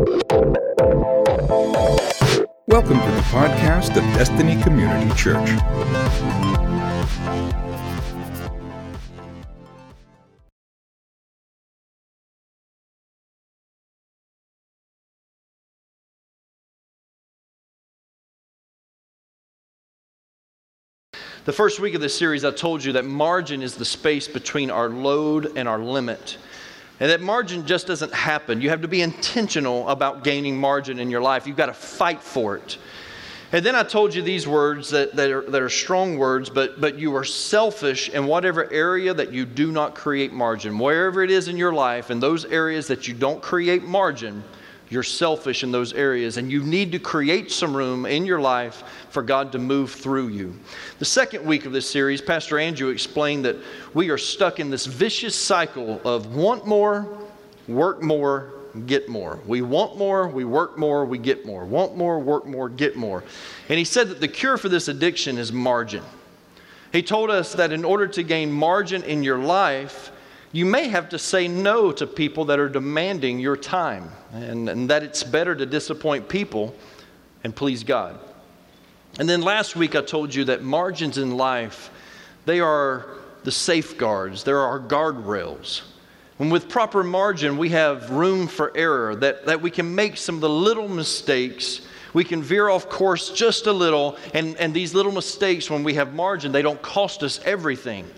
Welcome 0.00 0.16
to 3.00 3.10
the 3.10 3.22
podcast 3.28 3.98
of 3.98 4.02
Destiny 4.16 4.58
Community 4.62 5.14
Church. 5.14 5.46
The 21.44 21.52
first 21.52 21.78
week 21.78 21.94
of 21.94 22.00
this 22.00 22.16
series, 22.16 22.46
I 22.46 22.52
told 22.52 22.82
you 22.82 22.92
that 22.92 23.04
margin 23.04 23.60
is 23.60 23.74
the 23.74 23.84
space 23.84 24.28
between 24.28 24.70
our 24.70 24.88
load 24.88 25.58
and 25.58 25.68
our 25.68 25.78
limit. 25.78 26.38
And 27.00 27.10
that 27.10 27.22
margin 27.22 27.66
just 27.66 27.86
doesn't 27.86 28.12
happen. 28.12 28.60
You 28.60 28.68
have 28.68 28.82
to 28.82 28.88
be 28.88 29.00
intentional 29.00 29.88
about 29.88 30.22
gaining 30.22 30.56
margin 30.58 30.98
in 30.98 31.10
your 31.10 31.22
life. 31.22 31.46
You've 31.46 31.56
got 31.56 31.66
to 31.66 31.72
fight 31.72 32.22
for 32.22 32.56
it. 32.56 32.76
And 33.52 33.66
then 33.66 33.74
I 33.74 33.82
told 33.82 34.14
you 34.14 34.22
these 34.22 34.46
words 34.46 34.90
that, 34.90 35.16
that, 35.16 35.30
are, 35.30 35.42
that 35.50 35.60
are 35.60 35.70
strong 35.70 36.18
words, 36.18 36.50
but, 36.50 36.80
but 36.80 36.98
you 36.98 37.16
are 37.16 37.24
selfish 37.24 38.08
in 38.10 38.26
whatever 38.26 38.70
area 38.70 39.12
that 39.12 39.32
you 39.32 39.44
do 39.44 39.72
not 39.72 39.96
create 39.96 40.32
margin. 40.32 40.78
Wherever 40.78 41.24
it 41.24 41.32
is 41.32 41.48
in 41.48 41.56
your 41.56 41.72
life, 41.72 42.10
in 42.12 42.20
those 42.20 42.44
areas 42.44 42.86
that 42.88 43.08
you 43.08 43.14
don't 43.14 43.42
create 43.42 43.82
margin, 43.82 44.44
you're 44.90 45.04
selfish 45.04 45.62
in 45.62 45.70
those 45.70 45.92
areas, 45.92 46.36
and 46.36 46.50
you 46.50 46.62
need 46.64 46.92
to 46.92 46.98
create 46.98 47.50
some 47.50 47.74
room 47.74 48.06
in 48.06 48.26
your 48.26 48.40
life 48.40 48.82
for 49.10 49.22
God 49.22 49.52
to 49.52 49.58
move 49.58 49.92
through 49.92 50.28
you. 50.28 50.52
The 50.98 51.04
second 51.04 51.46
week 51.46 51.64
of 51.64 51.72
this 51.72 51.88
series, 51.88 52.20
Pastor 52.20 52.58
Andrew 52.58 52.88
explained 52.88 53.44
that 53.44 53.56
we 53.94 54.10
are 54.10 54.18
stuck 54.18 54.58
in 54.58 54.68
this 54.68 54.86
vicious 54.86 55.34
cycle 55.34 56.00
of 56.04 56.34
want 56.34 56.66
more, 56.66 57.08
work 57.68 58.02
more, 58.02 58.52
get 58.86 59.08
more. 59.08 59.38
We 59.46 59.62
want 59.62 59.96
more, 59.96 60.28
we 60.28 60.44
work 60.44 60.76
more, 60.76 61.04
we 61.04 61.18
get 61.18 61.46
more. 61.46 61.64
Want 61.64 61.96
more, 61.96 62.18
work 62.18 62.46
more, 62.46 62.68
get 62.68 62.96
more. 62.96 63.22
And 63.68 63.78
he 63.78 63.84
said 63.84 64.08
that 64.08 64.20
the 64.20 64.28
cure 64.28 64.58
for 64.58 64.68
this 64.68 64.88
addiction 64.88 65.38
is 65.38 65.52
margin. 65.52 66.02
He 66.92 67.02
told 67.02 67.30
us 67.30 67.52
that 67.54 67.72
in 67.72 67.84
order 67.84 68.08
to 68.08 68.22
gain 68.24 68.50
margin 68.50 69.04
in 69.04 69.22
your 69.22 69.38
life, 69.38 70.10
you 70.52 70.66
may 70.66 70.88
have 70.88 71.08
to 71.10 71.18
say 71.18 71.46
no 71.46 71.92
to 71.92 72.06
people 72.06 72.46
that 72.46 72.58
are 72.58 72.68
demanding 72.68 73.38
your 73.38 73.56
time, 73.56 74.10
and, 74.32 74.68
and, 74.68 74.90
that 74.90 75.02
it's 75.02 75.22
better 75.22 75.54
to 75.54 75.64
disappoint 75.64 76.28
people 76.28 76.74
and 77.44 77.54
please 77.54 77.84
God. 77.84 78.18
And 79.18 79.28
then 79.28 79.42
last 79.42 79.76
week 79.76 79.94
I 79.94 80.02
told 80.02 80.34
you 80.34 80.44
that 80.44 80.62
margins 80.62 81.18
in 81.18 81.36
life, 81.36 81.90
they 82.46 82.60
are 82.60 83.06
the 83.44 83.52
safeguards, 83.52 84.44
there 84.44 84.58
are 84.58 84.68
our 84.68 84.80
guardrails. 84.80 85.82
And 86.40 86.50
with 86.50 86.68
proper 86.68 87.04
margin, 87.04 87.58
we 87.58 87.68
have 87.68 88.10
room 88.10 88.46
for 88.46 88.76
error, 88.76 89.14
that, 89.16 89.46
that 89.46 89.60
we 89.60 89.70
can 89.70 89.94
make 89.94 90.16
some 90.16 90.36
of 90.36 90.40
the 90.40 90.48
little 90.48 90.88
mistakes. 90.88 91.82
We 92.14 92.24
can 92.24 92.42
veer 92.42 92.68
off 92.68 92.88
course 92.88 93.30
just 93.30 93.66
a 93.66 93.72
little, 93.72 94.16
and, 94.34 94.56
and 94.56 94.72
these 94.72 94.94
little 94.94 95.12
mistakes, 95.12 95.70
when 95.70 95.84
we 95.84 95.94
have 95.94 96.14
margin, 96.14 96.50
they 96.50 96.62
don't 96.62 96.80
cost 96.80 97.22
us 97.22 97.40
everything. 97.44 98.08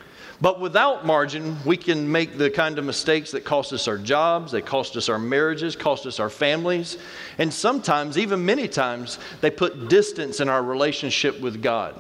But 0.43 0.59
without 0.59 1.07
margin, 1.07 1.57
we 1.65 1.77
can 1.77 2.11
make 2.11 2.37
the 2.37 2.51
kind 2.51 2.77
of 2.77 2.85
mistakes 2.85 3.31
that 3.31 3.45
cost 3.45 3.73
us 3.73 3.87
our 3.87 3.97
jobs, 3.97 4.51
they 4.51 4.61
cost 4.61 4.97
us 4.97 5.09
our 5.09 5.19
marriages, 5.19 5.77
cost 5.77 6.05
us 6.05 6.19
our 6.19 6.29
families, 6.29 6.99
and 7.39 7.55
sometimes, 7.55 8.19
even 8.19 8.45
many 8.45 8.67
times, 8.67 9.21
they 9.41 9.53
put 9.53 9.89
distance 9.89 10.41
in 10.41 10.49
our 10.49 10.65
relationship 10.65 11.41
with 11.41 11.63
God. 11.63 11.95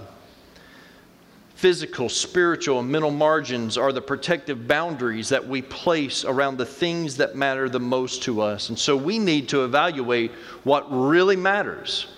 Physical, 1.55 2.09
spiritual, 2.09 2.81
and 2.81 2.91
mental 2.91 3.13
margins 3.13 3.79
are 3.79 3.93
the 3.93 4.03
protective 4.03 4.67
boundaries 4.67 5.29
that 5.29 5.47
we 5.47 5.63
place 5.63 6.25
around 6.25 6.59
the 6.59 6.67
things 6.67 7.17
that 7.19 7.37
matter 7.37 7.69
the 7.69 7.79
most 7.79 8.25
to 8.25 8.41
us. 8.41 8.71
And 8.71 8.77
so 8.77 8.97
we 8.97 9.21
need 9.21 9.49
to 9.51 9.65
evaluate 9.65 10.33
what 10.65 10.85
really 10.91 11.37
matters. 11.37 12.09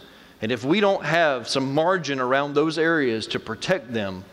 And 0.41 0.51
if 0.51 0.65
we 0.65 0.81
don't 0.81 1.05
have 1.05 1.47
some 1.47 1.75
margin 1.75 2.19
around 2.19 2.55
those 2.55 2.79
areas 2.79 3.27
to 3.27 3.39
protect 3.39 3.93
them, 3.93 4.25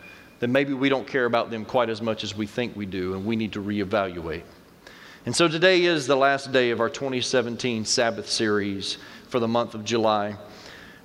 then 0.41 0.52
maybe 0.52 0.74
we 0.74 0.90
don't 0.90 1.07
care 1.07 1.25
about 1.25 1.52
them 1.52 1.63
quite 1.63 1.90
as 1.90 2.02
much 2.02 2.24
as 2.24 2.35
we 2.35 2.47
think 2.47 2.75
we 2.75 2.88
do, 2.88 3.13
and 3.13 3.25
we 3.25 3.35
need 3.35 3.53
to 3.53 3.62
reevaluate. 3.62 4.41
And 5.24 5.35
so 5.35 5.47
today 5.47 5.84
is 5.84 6.07
the 6.07 6.16
last 6.16 6.52
day 6.52 6.72
of 6.72 6.79
our 6.79 6.90
2017 6.90 7.85
Sabbath 7.85 8.28
series 8.28 8.97
for 9.29 9.40
the 9.40 9.47
month 9.47 9.75
of 9.75 9.85
July. 9.85 10.35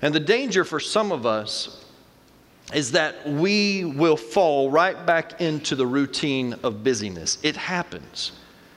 And 0.01 0.15
the 0.15 0.21
danger 0.21 0.65
for 0.65 0.81
some 0.81 1.13
of 1.13 1.27
us 1.27 1.85
is 2.73 2.93
that 2.93 3.29
we 3.29 3.85
will 3.85 4.17
fall 4.17 4.71
right 4.71 5.05
back 5.05 5.39
into 5.39 5.77
the 5.77 5.87
routine 5.87 6.55
of 6.63 6.83
busyness. 6.83 7.37
It 7.43 7.57
happens. 7.57 8.33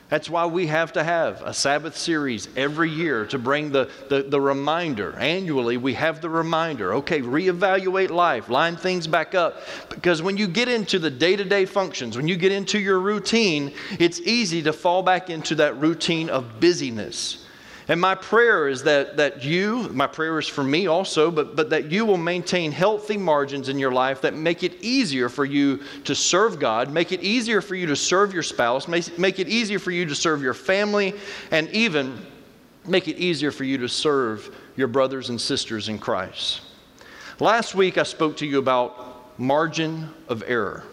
That's 0.09 0.27
why 0.27 0.47
we 0.47 0.65
have 0.67 0.93
to 0.93 1.03
have 1.03 1.43
a 1.43 1.53
Sabbath 1.53 1.95
series 1.95 2.49
every 2.57 2.89
year 2.89 3.27
to 3.27 3.37
bring 3.37 3.71
the, 3.71 3.89
the, 4.09 4.23
the, 4.23 4.41
reminder. 4.41 5.15
Annually, 5.15 5.77
we 5.77 5.93
have 5.93 6.19
the 6.19 6.29
reminder 6.29 6.95
okay, 6.95 7.21
reevaluate 7.21 8.09
life, 8.09 8.49
line 8.49 8.75
things 8.75 9.05
back 9.05 9.35
up. 9.35 9.61
Because 9.89 10.23
when 10.23 10.35
you 10.35 10.47
get 10.47 10.67
into 10.67 10.97
the 10.97 11.11
day 11.11 11.35
to 11.35 11.43
day 11.43 11.65
functions, 11.65 12.17
when 12.17 12.27
you 12.27 12.37
get 12.37 12.51
into 12.51 12.79
your 12.79 12.99
routine, 12.99 13.71
it's 13.99 14.19
easy 14.21 14.63
to 14.63 14.73
fall 14.73 15.03
back 15.03 15.29
into 15.29 15.53
that 15.55 15.77
routine 15.77 16.29
of 16.31 16.59
busyness. 16.59 17.45
And 17.89 17.99
my 17.99 18.13
prayer 18.13 18.67
is 18.67 18.83
that, 18.83 19.17
that 19.17 19.43
you, 19.43 19.89
my 19.91 20.05
prayer 20.05 20.37
is 20.37 20.47
for 20.47 20.63
me 20.63 20.85
also, 20.85 21.31
but, 21.31 21.55
but 21.55 21.71
that 21.71 21.91
you 21.91 22.05
will 22.05 22.17
maintain 22.17 22.71
healthy 22.71 23.17
margins 23.17 23.67
in 23.67 23.79
your 23.79 23.91
life 23.91 24.21
that 24.21 24.35
make 24.35 24.61
it 24.61 24.75
easier 24.81 25.27
for 25.27 25.43
you 25.43 25.81
to 26.03 26.13
serve 26.13 26.59
God, 26.59 26.93
make 26.93 27.11
it 27.11 27.23
easier 27.23 27.61
for 27.61 27.73
you 27.73 27.87
to 27.87 27.95
serve 27.95 28.31
your 28.31 28.43
spouse, 28.43 28.87
make, 28.87 29.17
make 29.17 29.39
it 29.39 29.47
easier 29.47 29.79
for 29.79 29.89
you 29.89 30.05
to 30.05 30.13
serve 30.13 30.43
your 30.43 30.53
family, 30.53 31.15
and 31.49 31.67
even 31.71 32.23
make 32.85 33.07
it 33.07 33.17
easier 33.17 33.49
for 33.49 33.63
you 33.63 33.79
to 33.79 33.89
serve 33.89 34.55
your 34.75 34.87
brothers 34.87 35.29
and 35.29 35.41
sisters 35.41 35.89
in 35.89 35.97
Christ. 35.97 36.61
Last 37.39 37.73
week 37.73 37.97
I 37.97 38.03
spoke 38.03 38.37
to 38.37 38.45
you 38.45 38.59
about 38.59 39.39
margin 39.39 40.13
of 40.27 40.43
error. 40.45 40.83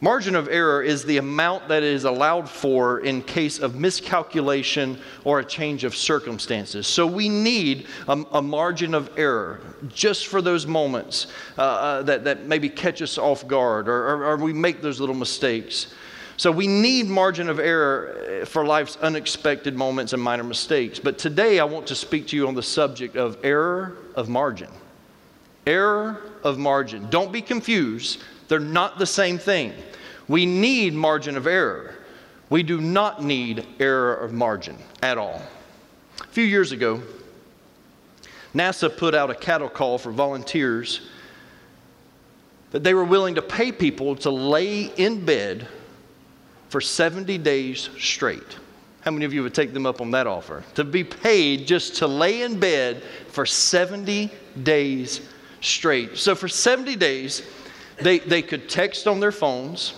Margin 0.00 0.36
of 0.36 0.46
error 0.48 0.80
is 0.80 1.04
the 1.04 1.16
amount 1.16 1.66
that 1.68 1.82
is 1.82 2.04
allowed 2.04 2.48
for 2.48 3.00
in 3.00 3.20
case 3.20 3.58
of 3.58 3.74
miscalculation 3.74 4.96
or 5.24 5.40
a 5.40 5.44
change 5.44 5.82
of 5.82 5.96
circumstances. 5.96 6.86
So 6.86 7.04
we 7.04 7.28
need 7.28 7.88
a, 8.06 8.24
a 8.32 8.42
margin 8.42 8.94
of 8.94 9.10
error 9.18 9.60
just 9.88 10.28
for 10.28 10.40
those 10.40 10.68
moments 10.68 11.26
uh, 11.56 11.62
uh, 11.62 12.02
that, 12.02 12.22
that 12.24 12.46
maybe 12.46 12.68
catch 12.68 13.02
us 13.02 13.18
off 13.18 13.48
guard 13.48 13.88
or, 13.88 14.08
or, 14.08 14.24
or 14.26 14.36
we 14.36 14.52
make 14.52 14.82
those 14.82 15.00
little 15.00 15.16
mistakes. 15.16 15.92
So 16.36 16.52
we 16.52 16.68
need 16.68 17.08
margin 17.08 17.48
of 17.48 17.58
error 17.58 18.42
uh, 18.42 18.44
for 18.44 18.64
life's 18.64 18.94
unexpected 18.98 19.74
moments 19.74 20.12
and 20.12 20.22
minor 20.22 20.44
mistakes. 20.44 21.00
But 21.00 21.18
today 21.18 21.58
I 21.58 21.64
want 21.64 21.88
to 21.88 21.96
speak 21.96 22.28
to 22.28 22.36
you 22.36 22.46
on 22.46 22.54
the 22.54 22.62
subject 22.62 23.16
of 23.16 23.36
error 23.42 23.96
of 24.14 24.28
margin. 24.28 24.70
Error 25.66 26.22
of 26.44 26.56
margin. 26.56 27.10
Don't 27.10 27.32
be 27.32 27.42
confused. 27.42 28.22
They're 28.46 28.60
not 28.60 29.00
the 29.00 29.06
same 29.06 29.38
thing. 29.38 29.72
We 30.28 30.46
need 30.46 30.94
margin 30.94 31.36
of 31.36 31.46
error. 31.46 31.94
We 32.50 32.62
do 32.62 32.80
not 32.80 33.22
need 33.22 33.66
error 33.80 34.14
of 34.14 34.32
margin 34.32 34.76
at 35.02 35.18
all. 35.18 35.42
A 36.20 36.26
few 36.28 36.44
years 36.44 36.72
ago, 36.72 37.02
NASA 38.54 38.94
put 38.94 39.14
out 39.14 39.30
a 39.30 39.34
cattle 39.34 39.68
call 39.68 39.98
for 39.98 40.10
volunteers 40.10 41.02
that 42.70 42.84
they 42.84 42.94
were 42.94 43.04
willing 43.04 43.34
to 43.34 43.42
pay 43.42 43.72
people 43.72 44.16
to 44.16 44.30
lay 44.30 44.84
in 44.96 45.24
bed 45.24 45.66
for 46.68 46.80
70 46.80 47.38
days 47.38 47.88
straight. 47.98 48.58
How 49.00 49.10
many 49.10 49.24
of 49.24 49.32
you 49.32 49.42
would 49.42 49.54
take 49.54 49.72
them 49.72 49.86
up 49.86 50.00
on 50.00 50.10
that 50.10 50.26
offer? 50.26 50.62
To 50.74 50.84
be 50.84 51.04
paid 51.04 51.66
just 51.66 51.96
to 51.96 52.06
lay 52.06 52.42
in 52.42 52.58
bed 52.58 53.02
for 53.28 53.46
70 53.46 54.30
days 54.62 55.22
straight. 55.60 56.18
So, 56.18 56.34
for 56.34 56.48
70 56.48 56.96
days, 56.96 57.42
they, 58.02 58.18
they 58.18 58.42
could 58.42 58.68
text 58.68 59.06
on 59.06 59.20
their 59.20 59.32
phones. 59.32 59.94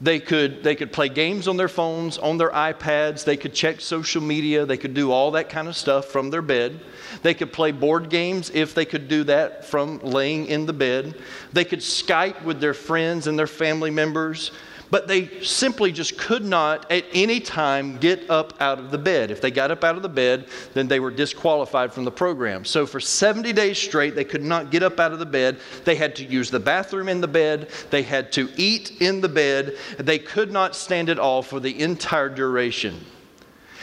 They 0.00 0.20
could, 0.20 0.62
they 0.62 0.76
could 0.76 0.92
play 0.92 1.08
games 1.08 1.48
on 1.48 1.56
their 1.56 1.68
phones, 1.68 2.18
on 2.18 2.38
their 2.38 2.50
iPads. 2.50 3.24
They 3.24 3.36
could 3.36 3.52
check 3.52 3.80
social 3.80 4.22
media. 4.22 4.64
They 4.64 4.76
could 4.76 4.94
do 4.94 5.10
all 5.10 5.32
that 5.32 5.48
kind 5.48 5.66
of 5.66 5.76
stuff 5.76 6.06
from 6.06 6.30
their 6.30 6.42
bed. 6.42 6.78
They 7.22 7.34
could 7.34 7.52
play 7.52 7.72
board 7.72 8.08
games 8.08 8.50
if 8.50 8.74
they 8.74 8.84
could 8.84 9.08
do 9.08 9.24
that 9.24 9.64
from 9.64 9.98
laying 10.00 10.46
in 10.46 10.66
the 10.66 10.72
bed. 10.72 11.16
They 11.52 11.64
could 11.64 11.80
Skype 11.80 12.44
with 12.44 12.60
their 12.60 12.74
friends 12.74 13.26
and 13.26 13.36
their 13.36 13.48
family 13.48 13.90
members 13.90 14.52
but 14.90 15.08
they 15.08 15.42
simply 15.42 15.92
just 15.92 16.18
could 16.18 16.44
not 16.44 16.90
at 16.90 17.04
any 17.12 17.40
time 17.40 17.98
get 17.98 18.28
up 18.30 18.60
out 18.60 18.78
of 18.78 18.90
the 18.90 18.98
bed. 18.98 19.30
If 19.30 19.40
they 19.40 19.50
got 19.50 19.70
up 19.70 19.84
out 19.84 19.96
of 19.96 20.02
the 20.02 20.08
bed, 20.08 20.46
then 20.74 20.88
they 20.88 21.00
were 21.00 21.10
disqualified 21.10 21.92
from 21.92 22.04
the 22.04 22.10
program. 22.10 22.64
So 22.64 22.86
for 22.86 23.00
70 23.00 23.52
days 23.52 23.78
straight, 23.78 24.14
they 24.14 24.24
could 24.24 24.42
not 24.42 24.70
get 24.70 24.82
up 24.82 24.98
out 24.98 25.12
of 25.12 25.18
the 25.18 25.26
bed. 25.26 25.58
They 25.84 25.94
had 25.94 26.16
to 26.16 26.24
use 26.24 26.50
the 26.50 26.60
bathroom 26.60 27.08
in 27.08 27.20
the 27.20 27.28
bed, 27.28 27.70
they 27.90 28.02
had 28.02 28.32
to 28.32 28.48
eat 28.56 29.00
in 29.00 29.20
the 29.20 29.28
bed. 29.28 29.76
They 29.98 30.18
could 30.18 30.52
not 30.52 30.74
stand 30.74 31.10
at 31.10 31.18
all 31.18 31.42
for 31.42 31.60
the 31.60 31.80
entire 31.80 32.28
duration. 32.28 33.04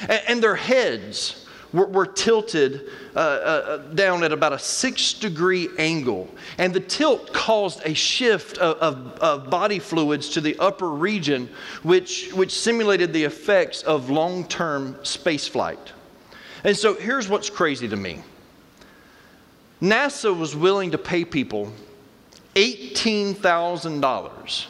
And, 0.01 0.21
and 0.27 0.43
their 0.43 0.55
heads, 0.55 1.44
were, 1.75 1.87
were 1.87 2.05
tilted 2.05 2.89
uh, 3.15 3.19
uh, 3.19 3.77
down 3.93 4.23
at 4.23 4.31
about 4.31 4.53
a 4.53 4.59
six 4.59 5.13
degree 5.13 5.67
angle. 5.77 6.29
And 6.57 6.73
the 6.73 6.79
tilt 6.79 7.33
caused 7.33 7.85
a 7.85 7.93
shift 7.93 8.57
of, 8.59 8.77
of, 8.77 9.19
of 9.19 9.49
body 9.49 9.79
fluids 9.79 10.29
to 10.29 10.39
the 10.41 10.57
upper 10.57 10.89
region, 10.89 11.49
which, 11.83 12.31
which 12.33 12.57
simulated 12.57 13.11
the 13.11 13.25
effects 13.25 13.83
of 13.83 14.09
long 14.09 14.47
term 14.47 14.97
space 15.03 15.47
flight. 15.47 15.91
And 16.63 16.75
so 16.75 16.95
here's 16.95 17.27
what's 17.27 17.49
crazy 17.49 17.89
to 17.89 17.95
me 17.95 18.21
NASA 19.81 20.37
was 20.37 20.55
willing 20.55 20.91
to 20.91 20.97
pay 20.97 21.25
people 21.25 21.71
$18,000 22.55 24.65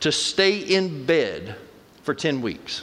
to 0.00 0.12
stay 0.12 0.58
in 0.58 1.06
bed 1.06 1.54
for 2.02 2.12
10 2.12 2.42
weeks. 2.42 2.82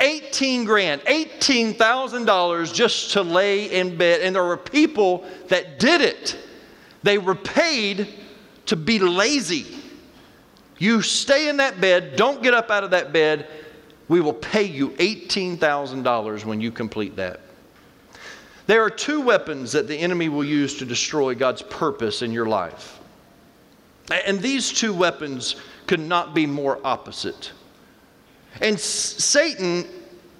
18 0.00 0.64
grand, 0.64 1.02
$18,000 1.02 2.74
just 2.74 3.12
to 3.12 3.22
lay 3.22 3.66
in 3.78 3.96
bed. 3.96 4.22
And 4.22 4.34
there 4.34 4.44
were 4.44 4.56
people 4.56 5.24
that 5.48 5.78
did 5.78 6.00
it. 6.00 6.36
They 7.02 7.18
were 7.18 7.34
paid 7.34 8.08
to 8.66 8.76
be 8.76 8.98
lazy. 8.98 9.66
You 10.78 11.02
stay 11.02 11.48
in 11.48 11.58
that 11.58 11.80
bed, 11.80 12.16
don't 12.16 12.42
get 12.42 12.54
up 12.54 12.70
out 12.70 12.84
of 12.84 12.90
that 12.92 13.12
bed. 13.12 13.48
We 14.08 14.20
will 14.20 14.34
pay 14.34 14.64
you 14.64 14.90
$18,000 14.90 16.44
when 16.44 16.60
you 16.60 16.72
complete 16.72 17.16
that. 17.16 17.40
There 18.66 18.82
are 18.82 18.90
two 18.90 19.20
weapons 19.20 19.72
that 19.72 19.88
the 19.88 19.96
enemy 19.96 20.28
will 20.28 20.44
use 20.44 20.78
to 20.78 20.84
destroy 20.84 21.34
God's 21.34 21.62
purpose 21.62 22.22
in 22.22 22.32
your 22.32 22.46
life. 22.46 22.98
And 24.10 24.40
these 24.40 24.72
two 24.72 24.92
weapons 24.92 25.56
could 25.86 26.00
not 26.00 26.34
be 26.34 26.46
more 26.46 26.78
opposite. 26.84 27.52
And 28.60 28.78
Satan, 28.78 29.86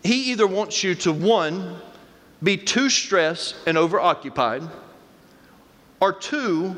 he 0.03 0.33
either 0.33 0.47
wants 0.47 0.85
you 0.85 0.95
to, 0.97 1.13
one, 1.13 1.77
be 2.43 2.57
too 2.57 2.91
stressed 2.91 3.57
and 3.67 3.77
overoccupied, 3.77 4.69
or 6.01 6.13
two, 6.13 6.77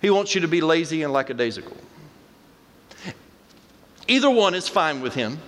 he 0.00 0.10
wants 0.10 0.34
you 0.34 0.40
to 0.40 0.48
be 0.48 0.60
lazy 0.60 1.02
and 1.02 1.12
lackadaisical. 1.12 1.76
Either 4.08 4.30
one 4.30 4.54
is 4.54 4.68
fine 4.68 5.00
with 5.00 5.14
him. 5.14 5.38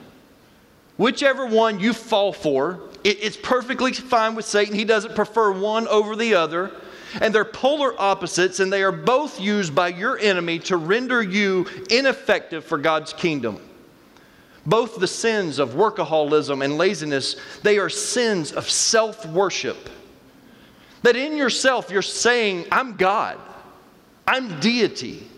Whichever 0.97 1.47
one 1.47 1.81
you 1.81 1.93
fall 1.93 2.33
for, 2.33 2.81
it's 3.03 3.37
perfectly 3.37 3.93
fine 3.93 4.35
with 4.35 4.45
Satan. 4.45 4.75
He 4.75 4.85
doesn't 4.85 5.15
prefer 5.15 5.53
one 5.53 5.89
over 5.89 6.15
the 6.15 6.35
other. 6.35 6.71
And 7.21 7.35
they're 7.35 7.45
polar 7.45 8.01
opposites, 8.01 8.61
and 8.61 8.73
they 8.73 8.83
are 8.83 8.93
both 8.93 9.41
used 9.41 9.75
by 9.75 9.89
your 9.89 10.19
enemy 10.19 10.59
to 10.61 10.77
render 10.77 11.23
you 11.23 11.67
ineffective 11.91 12.65
for 12.65 12.79
God's 12.79 13.13
kingdom. 13.13 13.61
Both 14.67 14.99
the 14.99 15.07
sins 15.07 15.59
of 15.59 15.71
workaholism 15.71 16.65
and 16.65 16.79
laziness, 16.79 17.37
they 17.63 17.79
are 17.79 17.91
sins 17.91 18.53
of 18.53 18.69
self 18.69 19.27
worship. 19.27 19.91
That 21.03 21.17
in 21.17 21.37
yourself 21.37 21.91
you're 21.91 22.03
saying, 22.03 22.67
I'm 22.73 22.97
God, 22.97 23.39
I'm 24.27 24.59
deity. 24.61 25.29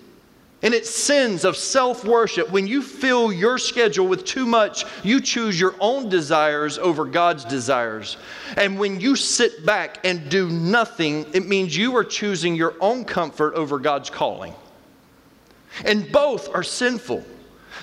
And 0.62 0.73
it's 0.73 0.90
sins 0.90 1.44
of 1.44 1.56
self 1.56 2.05
worship. 2.05 2.50
When 2.50 2.67
you 2.67 2.82
fill 2.82 3.32
your 3.32 3.58
schedule 3.58 4.06
with 4.06 4.25
too 4.25 4.46
much, 4.46 4.84
you 5.05 5.20
choose 5.20 5.61
your 5.61 5.75
own 5.81 6.08
desires 6.08 6.78
over 6.78 7.05
God's 7.05 7.44
desires. 7.44 8.17
And 8.56 8.78
when 8.78 8.99
you 8.99 9.17
sit 9.17 9.67
back 9.67 9.99
and 10.05 10.28
do 10.31 10.49
nothing, 10.49 11.26
it 11.34 11.46
means 11.46 11.76
you 11.76 11.94
are 11.96 12.05
choosing 12.05 12.55
your 12.55 12.75
own 12.81 13.05
comfort 13.05 13.55
over 13.55 13.78
God's 13.78 14.08
calling. 14.08 14.55
And 15.84 16.11
both 16.11 16.49
are 16.55 16.62
sinful. 16.62 17.25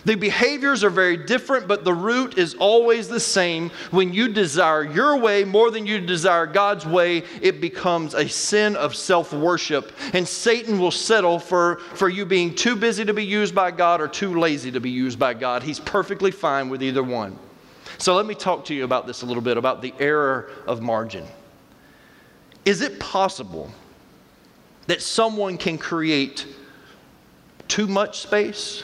The 0.05 0.15
behaviors 0.15 0.83
are 0.83 0.89
very 0.89 1.17
different, 1.17 1.67
but 1.67 1.83
the 1.83 1.93
root 1.93 2.37
is 2.37 2.55
always 2.55 3.07
the 3.07 3.19
same. 3.19 3.69
When 3.91 4.13
you 4.13 4.27
desire 4.27 4.83
your 4.83 5.17
way 5.17 5.43
more 5.43 5.71
than 5.71 5.85
you 5.85 5.99
desire 5.99 6.45
God's 6.45 6.85
way, 6.85 7.23
it 7.41 7.61
becomes 7.61 8.13
a 8.13 8.27
sin 8.27 8.75
of 8.75 8.95
self 8.95 9.31
worship. 9.33 9.93
And 10.13 10.27
Satan 10.27 10.79
will 10.79 10.91
settle 10.91 11.39
for, 11.39 11.77
for 11.95 12.09
you 12.09 12.25
being 12.25 12.53
too 12.53 12.75
busy 12.75 13.05
to 13.05 13.13
be 13.13 13.25
used 13.25 13.55
by 13.55 13.71
God 13.71 14.01
or 14.01 14.07
too 14.07 14.37
lazy 14.37 14.71
to 14.71 14.79
be 14.79 14.89
used 14.89 15.17
by 15.17 15.33
God. 15.33 15.63
He's 15.63 15.79
perfectly 15.79 16.31
fine 16.31 16.69
with 16.69 16.83
either 16.83 17.03
one. 17.03 17.37
So 17.97 18.15
let 18.15 18.25
me 18.25 18.35
talk 18.35 18.65
to 18.65 18.73
you 18.73 18.83
about 18.83 19.07
this 19.07 19.21
a 19.21 19.25
little 19.25 19.43
bit 19.43 19.57
about 19.57 19.81
the 19.81 19.93
error 19.99 20.49
of 20.67 20.81
margin. 20.81 21.25
Is 22.65 22.81
it 22.81 22.99
possible 22.99 23.71
that 24.87 25.01
someone 25.01 25.57
can 25.57 25.77
create 25.77 26.45
too 27.67 27.87
much 27.87 28.19
space? 28.19 28.83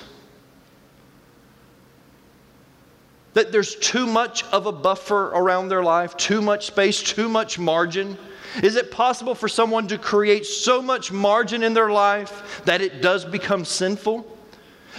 That 3.34 3.52
there's 3.52 3.76
too 3.76 4.06
much 4.06 4.44
of 4.46 4.66
a 4.66 4.72
buffer 4.72 5.28
around 5.28 5.70
their 5.70 5.84
life, 5.84 6.18
too 6.18 6.42
much 6.42 6.68
space, 6.68 7.02
too 7.02 7.30
much 7.30 7.60
margin? 7.60 8.18
Is 8.64 8.76
it 8.76 8.92
possible 8.92 9.36
for 9.36 9.48
someone 9.48 9.88
to 9.88 9.98
create 9.98 10.46
so 10.46 10.82
much 10.82 11.12
margin 11.12 11.64
in 11.64 11.74
their 11.74 11.92
life 11.92 12.62
that 12.66 12.82
it 12.82 13.02
does 13.02 13.24
become 13.24 13.64
sinful? 13.64 14.26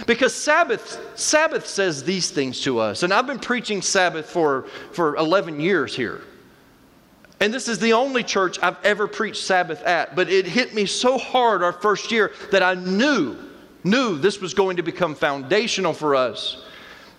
Because 0.07 0.33
Sabbath, 0.33 0.99
Sabbath 1.19 1.67
says 1.67 2.03
these 2.03 2.31
things 2.31 2.61
to 2.61 2.79
us. 2.79 3.03
And 3.03 3.13
I've 3.13 3.27
been 3.27 3.39
preaching 3.39 3.81
Sabbath 3.81 4.25
for, 4.29 4.63
for 4.93 5.15
11 5.17 5.59
years 5.59 5.95
here. 5.95 6.21
And 7.41 7.53
this 7.53 7.67
is 7.67 7.79
the 7.79 7.93
only 7.93 8.23
church 8.23 8.59
I've 8.61 8.83
ever 8.85 9.07
preached 9.07 9.43
Sabbath 9.43 9.81
at. 9.83 10.15
But 10.15 10.29
it 10.29 10.45
hit 10.45 10.73
me 10.73 10.85
so 10.85 11.17
hard 11.17 11.63
our 11.63 11.73
first 11.73 12.11
year 12.11 12.31
that 12.51 12.63
I 12.63 12.75
knew, 12.75 13.35
knew 13.83 14.17
this 14.17 14.39
was 14.39 14.53
going 14.53 14.77
to 14.77 14.83
become 14.83 15.15
foundational 15.15 15.93
for 15.93 16.15
us. 16.15 16.63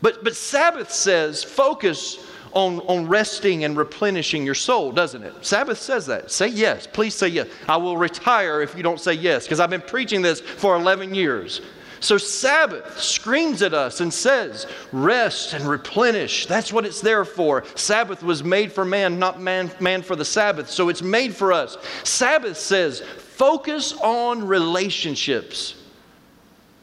But, 0.02 0.25
but 0.25 0.37
Sabbath 0.37 0.93
says 0.93 1.43
focus 1.43 2.19
on, 2.52 2.81
on 2.81 3.08
resting 3.08 3.64
and 3.64 3.76
replenishing 3.76 4.44
your 4.44 4.54
soul, 4.54 4.93
doesn't 4.93 5.22
it? 5.22 5.32
Sabbath 5.44 5.78
says 5.78 6.06
that. 6.06 6.31
Say 6.31 6.49
yes. 6.49 6.87
Please 6.87 7.14
say 7.14 7.28
yes. 7.28 7.49
I 7.69 7.76
will 7.76 7.96
retire 7.96 8.60
if 8.60 8.76
you 8.76 8.82
don't 8.82 9.00
say 9.00 9.14
yes, 9.14 9.44
because 9.44 9.60
I've 9.60 9.70
been 9.70 9.81
preaching 9.81 10.20
this 10.20 10.40
for 10.40 10.76
11 10.76 11.14
years. 11.14 11.62
So 12.00 12.19
Sabbath 12.19 13.00
screams 13.00 13.62
at 13.62 13.75
us 13.75 14.00
and 14.00 14.12
says, 14.12 14.66
rest 14.90 15.54
and 15.54 15.64
replenish. 15.64 16.46
That's 16.46 16.72
what 16.72 16.84
it's 16.84 17.00
there 17.00 17.25
for. 17.25 17.62
Sabbath 17.76 18.25
was 18.25 18.43
made 18.43 18.72
for 18.72 18.84
man, 18.84 19.20
not 19.20 19.40
man, 19.40 19.70
man 19.78 20.02
for 20.02 20.16
the 20.16 20.25
Sabbath. 20.25 20.69
So 20.69 20.88
it's 20.88 21.00
made 21.00 21.34
for 21.34 21.52
us. 21.52 21.76
Sabbath 22.02 22.56
says, 22.56 23.00
focus 23.00 23.93
on 24.02 24.44
relationships. 24.44 25.81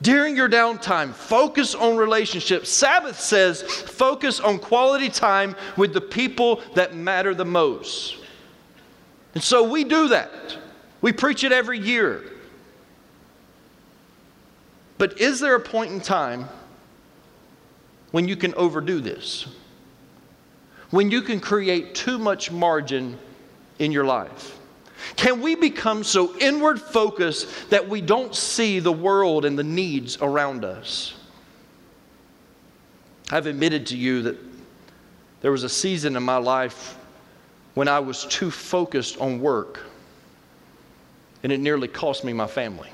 During 0.02 0.36
your 0.36 0.48
downtime, 0.48 1.14
focus 1.14 1.76
on 1.76 1.98
relationships. 1.98 2.70
Sabbath 2.70 3.20
says 3.20 3.62
focus 3.62 4.40
on 4.40 4.58
quality 4.58 5.10
time 5.10 5.56
with 5.76 5.94
the 5.94 6.02
people 6.02 6.62
that 6.76 6.96
matter 6.96 7.34
the 7.34 7.46
most. 7.46 8.16
And 9.34 9.44
so 9.44 9.70
we 9.70 9.84
do 9.84 10.08
that. 10.10 10.58
We 11.02 11.12
preach 11.12 11.44
it 11.44 11.52
every 11.52 11.80
year. 11.80 12.24
But 14.98 15.20
is 15.20 15.40
there 15.40 15.56
a 15.56 15.60
point 15.60 15.92
in 15.92 16.02
time 16.02 16.48
when 18.12 18.28
you 18.28 18.36
can 18.36 18.54
overdo 18.56 19.00
this? 19.00 19.48
When 20.92 21.12
you 21.12 21.22
can 21.22 21.40
create 21.40 21.94
too 21.94 22.18
much 22.18 22.52
margin 22.52 23.18
in 23.80 23.92
your 23.92 24.06
life? 24.06 24.59
Can 25.16 25.42
we 25.42 25.56
become 25.56 26.04
so 26.04 26.36
inward 26.38 26.80
focused 26.80 27.70
that 27.70 27.88
we 27.88 28.02
don't 28.02 28.36
see 28.36 28.80
the 28.80 28.92
world 28.92 29.46
and 29.46 29.58
the 29.58 29.64
needs 29.64 30.18
around 30.22 30.66
us? 30.66 31.14
I've 33.32 33.46
admitted 33.46 33.88
to 33.88 33.98
you 33.98 34.24
that 34.24 34.38
there 35.42 35.52
was 35.52 35.64
a 35.64 35.70
season 35.70 36.16
in 36.16 36.24
my 36.24 36.38
life 36.38 36.98
when 37.76 37.88
I 37.88 38.00
was 38.00 38.26
too 38.26 38.52
focused 38.52 39.20
on 39.20 39.40
work, 39.40 39.80
and 41.44 41.52
it 41.52 41.60
nearly 41.60 41.88
cost 41.88 42.24
me 42.24 42.34
my 42.34 42.48
family. 42.48 42.90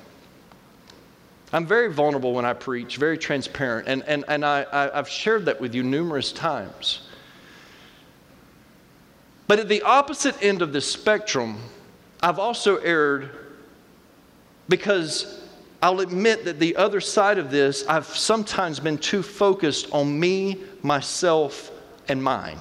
I'm 1.53 1.65
very 1.65 1.91
vulnerable 1.91 2.33
when 2.33 2.43
I 2.43 2.53
preach, 2.53 2.97
very 2.97 3.17
transparent, 3.17 3.87
and, 3.87 4.03
and, 4.03 4.25
and 4.27 4.43
I, 4.43 4.63
I, 4.63 4.99
I've 4.99 5.07
shared 5.07 5.45
that 5.45 5.61
with 5.61 5.73
you 5.73 5.83
numerous 5.83 6.31
times. 6.31 7.01
But 9.47 9.59
at 9.59 9.69
the 9.69 9.81
opposite 9.83 10.41
end 10.43 10.61
of 10.61 10.73
the 10.73 10.81
spectrum, 10.81 11.57
I've 12.21 12.39
also 12.39 12.77
erred 12.77 13.29
because 14.69 15.41
I'll 15.81 15.99
admit 15.99 16.45
that 16.45 16.59
the 16.59 16.75
other 16.77 16.99
side 16.99 17.37
of 17.37 17.51
this, 17.51 17.85
I've 17.87 18.07
sometimes 18.07 18.79
been 18.79 18.97
too 18.97 19.21
focused 19.21 19.91
on 19.91 20.19
me, 20.19 20.63
myself, 20.81 21.71
and 22.07 22.23
mine. 22.23 22.57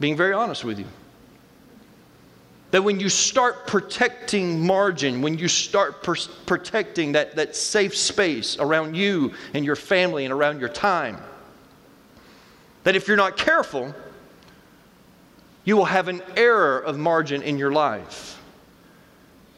Being 0.00 0.16
very 0.16 0.32
honest 0.32 0.64
with 0.64 0.78
you. 0.78 0.86
That 2.72 2.82
when 2.82 2.98
you 2.98 3.08
start 3.08 3.66
protecting 3.66 4.66
margin, 4.66 5.22
when 5.22 5.38
you 5.38 5.48
start 5.48 6.02
per- 6.02 6.16
protecting 6.46 7.12
that, 7.12 7.36
that 7.36 7.54
safe 7.54 7.96
space 7.96 8.58
around 8.58 8.96
you 8.96 9.32
and 9.54 9.64
your 9.64 9.76
family 9.76 10.24
and 10.24 10.32
around 10.34 10.58
your 10.58 10.68
time, 10.68 11.18
that 12.82 12.96
if 12.96 13.06
you're 13.08 13.16
not 13.16 13.36
careful, 13.36 13.94
you 15.66 15.76
will 15.76 15.84
have 15.84 16.08
an 16.08 16.22
error 16.36 16.78
of 16.78 16.96
margin 16.96 17.42
in 17.42 17.58
your 17.58 17.72
life. 17.72 18.40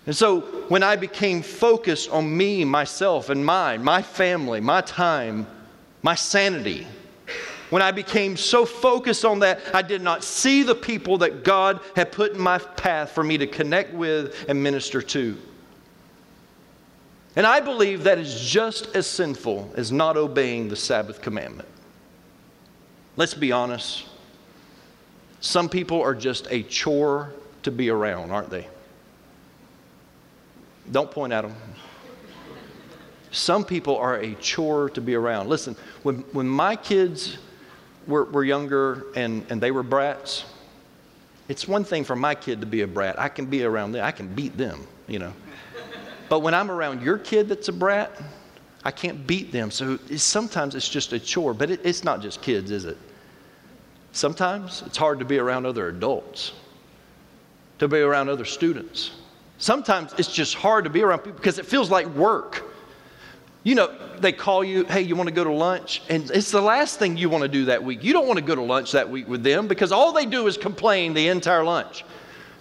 And 0.06 0.16
so 0.16 0.40
when 0.68 0.82
I 0.82 0.96
became 0.96 1.42
focused 1.42 2.10
on 2.10 2.34
me, 2.34 2.64
myself, 2.64 3.28
and 3.28 3.44
mine, 3.44 3.84
my 3.84 4.00
family, 4.00 4.58
my 4.60 4.80
time, 4.80 5.46
my 6.02 6.14
sanity, 6.14 6.86
when 7.68 7.82
I 7.82 7.90
became 7.90 8.38
so 8.38 8.64
focused 8.64 9.26
on 9.26 9.40
that, 9.40 9.60
I 9.74 9.82
did 9.82 10.00
not 10.00 10.24
see 10.24 10.62
the 10.62 10.74
people 10.74 11.18
that 11.18 11.44
God 11.44 11.80
had 11.94 12.10
put 12.10 12.32
in 12.32 12.40
my 12.40 12.56
path 12.56 13.10
for 13.10 13.22
me 13.22 13.36
to 13.36 13.46
connect 13.46 13.92
with 13.92 14.34
and 14.48 14.62
minister 14.62 15.02
to. 15.02 15.36
And 17.36 17.46
I 17.46 17.60
believe 17.60 18.04
that 18.04 18.16
is 18.18 18.40
just 18.40 18.96
as 18.96 19.06
sinful 19.06 19.74
as 19.76 19.92
not 19.92 20.16
obeying 20.16 20.68
the 20.68 20.76
Sabbath 20.76 21.20
commandment. 21.20 21.68
Let's 23.16 23.34
be 23.34 23.52
honest. 23.52 24.07
Some 25.40 25.68
people 25.68 26.02
are 26.02 26.14
just 26.14 26.48
a 26.50 26.62
chore 26.64 27.32
to 27.62 27.70
be 27.70 27.90
around, 27.90 28.30
aren't 28.30 28.50
they? 28.50 28.66
Don't 30.90 31.10
point 31.10 31.32
at 31.32 31.42
them. 31.42 31.54
Some 33.30 33.64
people 33.64 33.96
are 33.96 34.16
a 34.16 34.34
chore 34.36 34.88
to 34.90 35.00
be 35.00 35.14
around. 35.14 35.48
Listen, 35.48 35.76
when, 36.02 36.20
when 36.32 36.48
my 36.48 36.76
kids 36.76 37.36
were, 38.06 38.24
were 38.24 38.44
younger 38.44 39.06
and, 39.14 39.44
and 39.50 39.60
they 39.60 39.70
were 39.70 39.82
brats, 39.82 40.44
it's 41.48 41.68
one 41.68 41.84
thing 41.84 42.04
for 42.04 42.16
my 42.16 42.34
kid 42.34 42.60
to 42.60 42.66
be 42.66 42.82
a 42.82 42.86
brat. 42.86 43.18
I 43.18 43.28
can 43.28 43.46
be 43.46 43.64
around 43.64 43.92
them, 43.92 44.04
I 44.04 44.12
can 44.12 44.28
beat 44.34 44.56
them, 44.56 44.86
you 45.06 45.18
know. 45.18 45.32
But 46.28 46.40
when 46.40 46.54
I'm 46.54 46.70
around 46.70 47.02
your 47.02 47.18
kid 47.18 47.48
that's 47.48 47.68
a 47.68 47.72
brat, 47.72 48.12
I 48.84 48.90
can't 48.90 49.26
beat 49.26 49.52
them. 49.52 49.70
So 49.70 49.98
it's, 50.08 50.22
sometimes 50.22 50.74
it's 50.74 50.88
just 50.88 51.12
a 51.12 51.18
chore, 51.18 51.54
but 51.54 51.70
it, 51.70 51.80
it's 51.84 52.04
not 52.04 52.20
just 52.20 52.42
kids, 52.42 52.70
is 52.70 52.84
it? 52.84 52.96
Sometimes 54.12 54.82
it's 54.86 54.96
hard 54.96 55.18
to 55.18 55.24
be 55.24 55.38
around 55.38 55.66
other 55.66 55.88
adults, 55.88 56.52
to 57.78 57.88
be 57.88 57.98
around 57.98 58.28
other 58.28 58.44
students. 58.44 59.12
Sometimes 59.58 60.14
it's 60.18 60.32
just 60.32 60.54
hard 60.54 60.84
to 60.84 60.90
be 60.90 61.02
around 61.02 61.20
people 61.20 61.32
because 61.32 61.58
it 61.58 61.66
feels 61.66 61.90
like 61.90 62.06
work. 62.08 62.64
You 63.64 63.74
know, 63.74 63.94
they 64.18 64.32
call 64.32 64.64
you, 64.64 64.84
hey, 64.84 65.02
you 65.02 65.16
want 65.16 65.28
to 65.28 65.34
go 65.34 65.44
to 65.44 65.52
lunch? 65.52 66.02
And 66.08 66.30
it's 66.30 66.50
the 66.50 66.60
last 66.60 66.98
thing 66.98 67.16
you 67.16 67.28
want 67.28 67.42
to 67.42 67.48
do 67.48 67.66
that 67.66 67.82
week. 67.82 68.02
You 68.02 68.12
don't 68.12 68.26
want 68.26 68.38
to 68.38 68.44
go 68.44 68.54
to 68.54 68.62
lunch 68.62 68.92
that 68.92 69.10
week 69.10 69.28
with 69.28 69.42
them 69.42 69.68
because 69.68 69.92
all 69.92 70.12
they 70.12 70.26
do 70.26 70.46
is 70.46 70.56
complain 70.56 71.12
the 71.12 71.28
entire 71.28 71.64
lunch. 71.64 72.04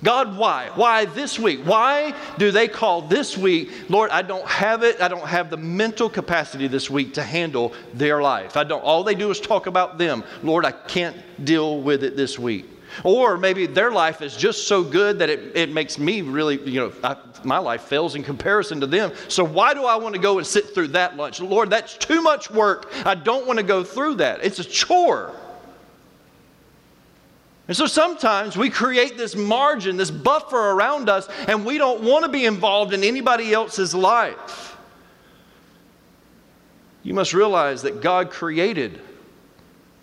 God, 0.03 0.37
why? 0.37 0.69
Why 0.75 1.05
this 1.05 1.39
week? 1.39 1.61
Why 1.61 2.13
do 2.37 2.51
they 2.51 2.67
call 2.67 3.01
this 3.01 3.35
week, 3.35 3.71
Lord, 3.89 4.11
I 4.11 4.21
don't 4.21 4.45
have 4.45 4.83
it. 4.83 5.01
I 5.01 5.07
don't 5.07 5.25
have 5.25 5.49
the 5.49 5.57
mental 5.57 6.07
capacity 6.07 6.67
this 6.67 6.89
week 6.89 7.15
to 7.15 7.23
handle 7.23 7.73
their 7.93 8.21
life. 8.21 8.57
I 8.57 8.63
don't. 8.63 8.83
All 8.83 9.03
they 9.03 9.15
do 9.15 9.31
is 9.31 9.39
talk 9.39 9.65
about 9.65 9.97
them. 9.97 10.23
Lord, 10.43 10.65
I 10.65 10.71
can't 10.71 11.17
deal 11.43 11.81
with 11.81 12.03
it 12.03 12.15
this 12.15 12.37
week. 12.37 12.69
Or 13.03 13.37
maybe 13.37 13.65
their 13.65 13.91
life 13.91 14.21
is 14.21 14.35
just 14.35 14.67
so 14.67 14.83
good 14.83 15.19
that 15.19 15.29
it, 15.29 15.55
it 15.55 15.71
makes 15.71 15.99
me 15.99 16.21
really, 16.21 16.61
you 16.69 16.79
know, 16.79 16.93
I, 17.03 17.17
my 17.43 17.57
life 17.57 17.81
fails 17.81 18.15
in 18.15 18.23
comparison 18.23 18.79
to 18.81 18.87
them. 18.87 19.11
So 19.27 19.43
why 19.43 19.73
do 19.73 19.85
I 19.85 19.95
want 19.95 20.15
to 20.15 20.21
go 20.21 20.37
and 20.37 20.47
sit 20.47 20.73
through 20.73 20.89
that 20.89 21.17
lunch? 21.17 21.39
Lord, 21.39 21.69
that's 21.69 21.97
too 21.97 22.21
much 22.21 22.49
work. 22.49 22.91
I 23.05 23.15
don't 23.15 23.45
want 23.45 23.57
to 23.57 23.63
go 23.63 23.83
through 23.83 24.15
that. 24.15 24.43
It's 24.43 24.59
a 24.59 24.63
chore. 24.63 25.33
And 27.67 27.75
so 27.75 27.85
sometimes 27.85 28.55
we 28.55 28.69
create 28.69 29.17
this 29.17 29.35
margin, 29.35 29.97
this 29.97 30.11
buffer 30.11 30.71
around 30.71 31.09
us, 31.09 31.27
and 31.47 31.65
we 31.65 31.77
don't 31.77 32.01
want 32.01 32.23
to 32.23 32.29
be 32.29 32.45
involved 32.45 32.93
in 32.93 33.03
anybody 33.03 33.53
else's 33.53 33.93
life. 33.93 34.77
You 37.03 37.13
must 37.13 37.33
realize 37.33 37.81
that 37.81 38.01
God 38.01 38.29
created 38.29 39.01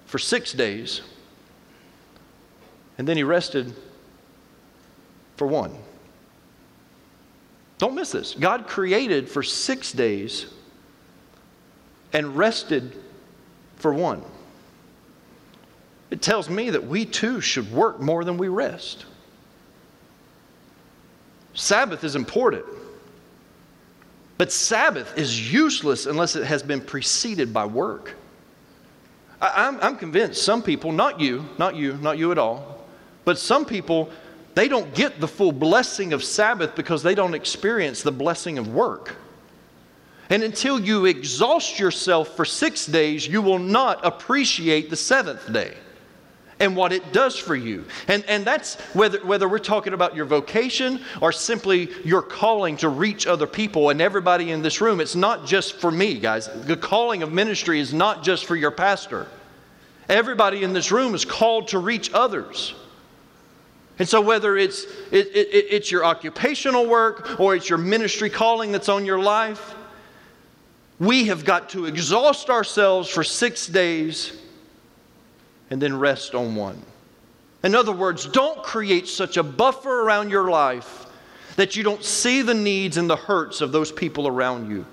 for 0.06 0.18
six 0.18 0.52
days, 0.52 1.00
and 2.99 3.09
then 3.09 3.16
He 3.16 3.23
rested 3.23 3.75
for 5.37 5.47
one. 5.47 5.75
Don't 7.78 7.94
miss 7.94 8.12
this. 8.12 8.35
God 8.35 8.66
created 8.66 9.28
for 9.28 9.42
six 9.42 9.90
days 9.90 10.47
and 12.12 12.37
rested 12.37 12.97
for 13.76 13.92
one 13.92 14.23
it 16.14 16.23
tells 16.23 16.49
me 16.49 16.71
that 16.71 16.87
we 16.87 17.04
too 17.04 17.40
should 17.40 17.73
work 17.73 18.00
more 18.00 18.23
than 18.23 18.38
we 18.38 18.47
rest. 18.47 19.04
Sabbath 21.54 22.04
is 22.04 22.14
important. 22.14 22.64
But 24.38 24.52
Sabbath 24.52 25.18
is 25.18 25.52
useless 25.52 26.06
unless 26.06 26.37
it 26.37 26.44
has 26.44 26.62
been 26.62 26.80
preceded 26.80 27.52
by 27.52 27.66
work. 27.66 28.14
I, 29.42 29.66
am 29.66 29.75
I'm, 29.75 29.83
I'm 29.83 29.97
convinced 29.97 30.44
some 30.44 30.62
people, 30.62 30.92
not 30.92 31.18
you, 31.18 31.49
not 31.59 31.75
you, 31.75 31.94
not 31.94 32.16
you 32.16 32.30
at 32.30 32.38
all, 32.38 32.87
but 33.25 33.37
some 33.37 33.64
people, 33.64 34.09
they 34.54 34.68
don't 34.68 34.94
get 34.94 35.18
the 35.18 35.26
full 35.26 35.50
blessing 35.50 36.12
of 36.12 36.23
Sabbath 36.23 36.76
because 36.76 37.02
they 37.02 37.16
don't 37.16 37.35
experience 37.35 38.02
the 38.02 38.12
blessing 38.12 38.56
of 38.56 38.68
work. 38.68 39.16
And 40.30 40.44
until 40.44 40.78
you 40.78 41.06
exhaust 41.06 41.80
yourself 41.80 42.37
for 42.37 42.44
six 42.44 42.87
days, 42.87 43.26
you 43.26 43.42
will 43.42 43.59
not 43.59 44.06
appreciate 44.06 44.90
the 44.90 44.97
seventh 44.97 45.52
day 45.52 45.75
and 46.64 46.75
what 46.75 46.92
it 46.92 47.12
does 47.12 47.38
for 47.38 47.54
you. 47.54 47.85
And, 48.09 48.25
and 48.26 48.44
that's 48.44 48.76
whether, 48.94 49.25
whether 49.25 49.49
we're 49.49 49.59
talking 49.59 49.92
about 49.92 50.16
your 50.16 50.25
vocation 50.25 51.00
or 51.21 51.30
simply 51.30 51.90
your 52.04 52.23
calling 52.23 52.78
to 52.78 52.88
reach 52.88 53.26
other 53.26 53.47
people 53.47 53.90
and 53.90 54.00
everybody 54.00 54.50
in 54.50 54.62
this 54.62 54.80
room. 54.80 55.00
It's 55.00 55.14
not 55.14 55.47
just 55.47 55.75
for 55.75 55.90
me, 55.90 56.18
guys. 56.18 56.49
The 56.64 56.76
calling 56.76 57.23
of 57.23 57.33
ministry 57.33 57.80
is 57.80 57.92
not 57.92 58.25
just 58.25 58.47
for 58.47 58.56
your 58.56 58.71
pastor. 58.71 59.26
Everybody 60.09 60.62
in 60.62 60.73
this 60.73 60.90
room 60.90 61.14
is 61.14 61.25
called 61.25 61.68
to 61.68 61.78
reach 61.78 62.11
others. 62.12 62.75
And 63.99 64.09
so, 64.09 64.21
whether 64.21 64.56
it's, 64.56 64.85
it, 65.12 65.28
it, 65.28 65.66
it's 65.71 65.90
your 65.90 66.04
occupational 66.04 66.87
work 66.87 67.38
or 67.38 67.54
it's 67.54 67.68
your 67.68 67.78
ministry 67.78 68.28
calling 68.28 68.73
that's 68.73 68.88
on 68.88 69.06
your 69.06 69.21
life, 69.21 69.76
we 70.99 71.26
have 71.26 71.44
got 71.44 71.71
to 71.71 71.85
exhaust 71.85 72.50
ourselves 72.50 73.09
for 73.09 73.23
six 73.23 73.66
days 73.66 74.40
and 75.71 75.80
then 75.80 75.99
rest 75.99 76.35
on 76.35 76.54
one. 76.54 76.80
In 77.62 77.75
other 77.75 77.92
words, 77.92 78.26
don't 78.26 78.62
create 78.62 79.09
such 79.09 79.37
a 79.37 79.42
buffer 79.42 80.02
around 80.02 80.30
your 80.30 80.50
life 80.50 81.06
that 81.56 81.76
you 81.76 81.83
don't 81.83 82.04
see 82.04 82.42
the 82.42 82.54
needs 82.54 82.97
and 82.97 83.09
the 83.09 83.16
hurts 83.16 83.61
of 83.61 83.73
those 83.73 83.90
people 83.90 84.26
around 84.26 84.71
you. 84.71 84.85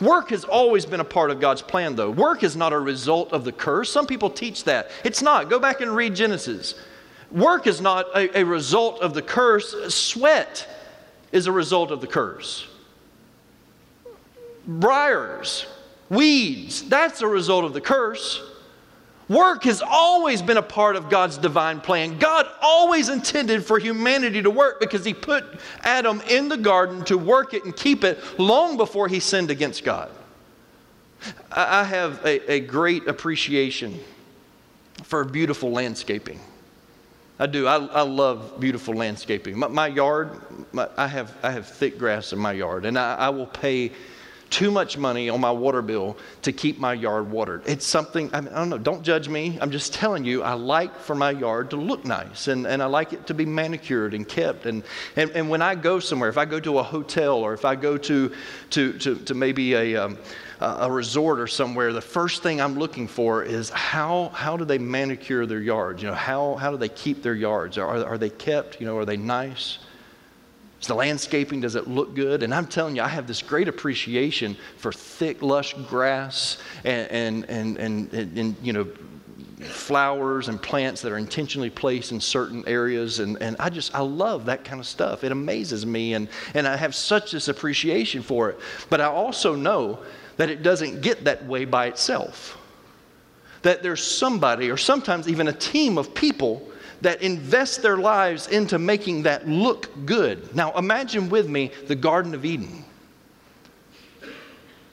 Work 0.00 0.30
has 0.30 0.44
always 0.44 0.86
been 0.86 1.00
a 1.00 1.04
part 1.04 1.30
of 1.30 1.40
God's 1.40 1.60
plan, 1.60 1.96
though. 1.96 2.10
Work 2.10 2.42
is 2.42 2.56
not 2.56 2.72
a 2.72 2.78
result 2.78 3.32
of 3.32 3.44
the 3.44 3.52
curse. 3.52 3.90
Some 3.90 4.06
people 4.06 4.30
teach 4.30 4.64
that. 4.64 4.90
It's 5.02 5.22
not. 5.22 5.50
Go 5.50 5.58
back 5.58 5.80
and 5.80 5.94
read 5.94 6.14
Genesis. 6.14 6.74
Work 7.30 7.66
is 7.66 7.80
not 7.80 8.06
a, 8.14 8.38
a 8.38 8.44
result 8.44 9.00
of 9.00 9.12
the 9.12 9.22
curse, 9.22 9.74
sweat 9.94 10.68
is 11.32 11.46
a 11.48 11.52
result 11.52 11.90
of 11.90 12.00
the 12.00 12.06
curse. 12.06 12.68
Briars, 14.66 15.66
weeds, 16.08 16.88
that's 16.88 17.22
a 17.22 17.26
result 17.26 17.64
of 17.64 17.72
the 17.72 17.80
curse. 17.80 18.40
Work 19.28 19.64
has 19.64 19.80
always 19.80 20.42
been 20.42 20.58
a 20.58 20.62
part 20.62 20.96
of 20.96 21.08
God's 21.08 21.38
divine 21.38 21.80
plan. 21.80 22.18
God 22.18 22.46
always 22.60 23.08
intended 23.08 23.64
for 23.64 23.78
humanity 23.78 24.42
to 24.42 24.50
work 24.50 24.80
because 24.80 25.04
He 25.04 25.14
put 25.14 25.44
Adam 25.82 26.20
in 26.28 26.48
the 26.48 26.58
garden 26.58 27.04
to 27.06 27.16
work 27.16 27.54
it 27.54 27.64
and 27.64 27.74
keep 27.74 28.04
it 28.04 28.18
long 28.38 28.76
before 28.76 29.08
he 29.08 29.20
sinned 29.20 29.50
against 29.50 29.84
God. 29.84 30.10
I 31.50 31.84
have 31.84 32.24
a, 32.26 32.52
a 32.52 32.60
great 32.60 33.08
appreciation 33.08 33.98
for 35.04 35.24
beautiful 35.24 35.70
landscaping. 35.70 36.38
I 37.38 37.46
do. 37.46 37.66
I, 37.66 37.76
I 37.86 38.02
love 38.02 38.60
beautiful 38.60 38.94
landscaping. 38.94 39.58
My, 39.58 39.68
my 39.68 39.86
yard, 39.88 40.38
my, 40.72 40.88
I, 40.96 41.08
have, 41.08 41.34
I 41.42 41.50
have 41.50 41.66
thick 41.66 41.98
grass 41.98 42.32
in 42.32 42.38
my 42.38 42.52
yard, 42.52 42.84
and 42.84 42.98
I, 42.98 43.14
I 43.16 43.28
will 43.30 43.46
pay 43.46 43.90
too 44.50 44.70
much 44.70 44.96
money 44.96 45.28
on 45.28 45.40
my 45.40 45.50
water 45.50 45.82
bill 45.82 46.16
to 46.42 46.52
keep 46.52 46.78
my 46.78 46.92
yard 46.92 47.30
watered. 47.30 47.62
It's 47.66 47.86
something, 47.86 48.30
I, 48.32 48.40
mean, 48.40 48.52
I, 48.52 48.58
don't 48.58 48.70
know, 48.70 48.78
don't 48.78 49.02
judge 49.02 49.28
me. 49.28 49.58
I'm 49.60 49.70
just 49.70 49.92
telling 49.92 50.24
you, 50.24 50.42
I 50.42 50.54
like 50.54 50.98
for 50.98 51.14
my 51.14 51.30
yard 51.30 51.70
to 51.70 51.76
look 51.76 52.04
nice 52.04 52.48
and, 52.48 52.66
and 52.66 52.82
I 52.82 52.86
like 52.86 53.12
it 53.12 53.26
to 53.26 53.34
be 53.34 53.46
manicured 53.46 54.14
and 54.14 54.28
kept. 54.28 54.66
And, 54.66 54.82
and, 55.16 55.30
and 55.32 55.50
when 55.50 55.62
I 55.62 55.74
go 55.74 55.98
somewhere, 55.98 56.28
if 56.28 56.38
I 56.38 56.44
go 56.44 56.60
to 56.60 56.78
a 56.78 56.82
hotel 56.82 57.38
or 57.38 57.52
if 57.54 57.64
I 57.64 57.74
go 57.74 57.96
to, 57.98 58.32
to, 58.70 58.92
to, 58.98 59.16
to 59.16 59.34
maybe 59.34 59.74
a, 59.74 59.96
um, 59.96 60.18
a 60.60 60.90
resort 60.90 61.40
or 61.40 61.46
somewhere, 61.46 61.92
the 61.92 62.00
first 62.00 62.42
thing 62.42 62.60
I'm 62.60 62.78
looking 62.78 63.08
for 63.08 63.42
is 63.42 63.70
how, 63.70 64.30
how 64.34 64.56
do 64.56 64.64
they 64.64 64.78
manicure 64.78 65.46
their 65.46 65.60
yards? 65.60 66.02
You 66.02 66.08
know, 66.08 66.14
how, 66.14 66.54
how 66.54 66.70
do 66.70 66.76
they 66.76 66.88
keep 66.88 67.22
their 67.22 67.34
yards? 67.34 67.78
Are, 67.78 68.04
are 68.04 68.18
they 68.18 68.30
kept? 68.30 68.80
You 68.80 68.86
know, 68.86 68.96
are 68.96 69.04
they 69.04 69.16
nice? 69.16 69.78
Is 70.84 70.88
the 70.88 70.94
landscaping, 70.94 71.62
does 71.62 71.76
it 71.76 71.88
look 71.88 72.14
good? 72.14 72.42
And 72.42 72.54
I'm 72.54 72.66
telling 72.66 72.94
you, 72.94 73.00
I 73.00 73.08
have 73.08 73.26
this 73.26 73.40
great 73.40 73.68
appreciation 73.68 74.54
for 74.76 74.92
thick, 74.92 75.40
lush 75.40 75.72
grass 75.88 76.58
and, 76.84 77.10
and, 77.10 77.44
and, 77.48 77.78
and, 77.78 78.38
and, 78.38 78.54
you 78.62 78.74
know, 78.74 78.86
flowers 79.62 80.48
and 80.48 80.60
plants 80.60 81.00
that 81.00 81.10
are 81.10 81.16
intentionally 81.16 81.70
placed 81.70 82.12
in 82.12 82.20
certain 82.20 82.62
areas. 82.66 83.20
And, 83.20 83.40
and 83.40 83.56
I 83.58 83.70
just, 83.70 83.94
I 83.94 84.00
love 84.00 84.44
that 84.44 84.62
kind 84.62 84.78
of 84.78 84.86
stuff. 84.86 85.24
It 85.24 85.32
amazes 85.32 85.86
me. 85.86 86.12
And, 86.12 86.28
and 86.52 86.68
I 86.68 86.76
have 86.76 86.94
such 86.94 87.32
this 87.32 87.48
appreciation 87.48 88.22
for 88.22 88.50
it. 88.50 88.58
But 88.90 89.00
I 89.00 89.06
also 89.06 89.54
know 89.54 90.00
that 90.36 90.50
it 90.50 90.62
doesn't 90.62 91.00
get 91.00 91.24
that 91.24 91.46
way 91.46 91.64
by 91.64 91.86
itself. 91.86 92.58
That 93.62 93.82
there's 93.82 94.06
somebody, 94.06 94.70
or 94.70 94.76
sometimes 94.76 95.28
even 95.28 95.48
a 95.48 95.52
team 95.54 95.96
of 95.96 96.14
people 96.14 96.70
that 97.04 97.22
invest 97.22 97.82
their 97.82 97.96
lives 97.96 98.48
into 98.48 98.78
making 98.78 99.22
that 99.22 99.48
look 99.48 99.88
good. 100.04 100.54
Now, 100.54 100.72
imagine 100.72 101.28
with 101.28 101.48
me 101.48 101.70
the 101.86 101.94
Garden 101.94 102.34
of 102.34 102.44
Eden. 102.44 102.83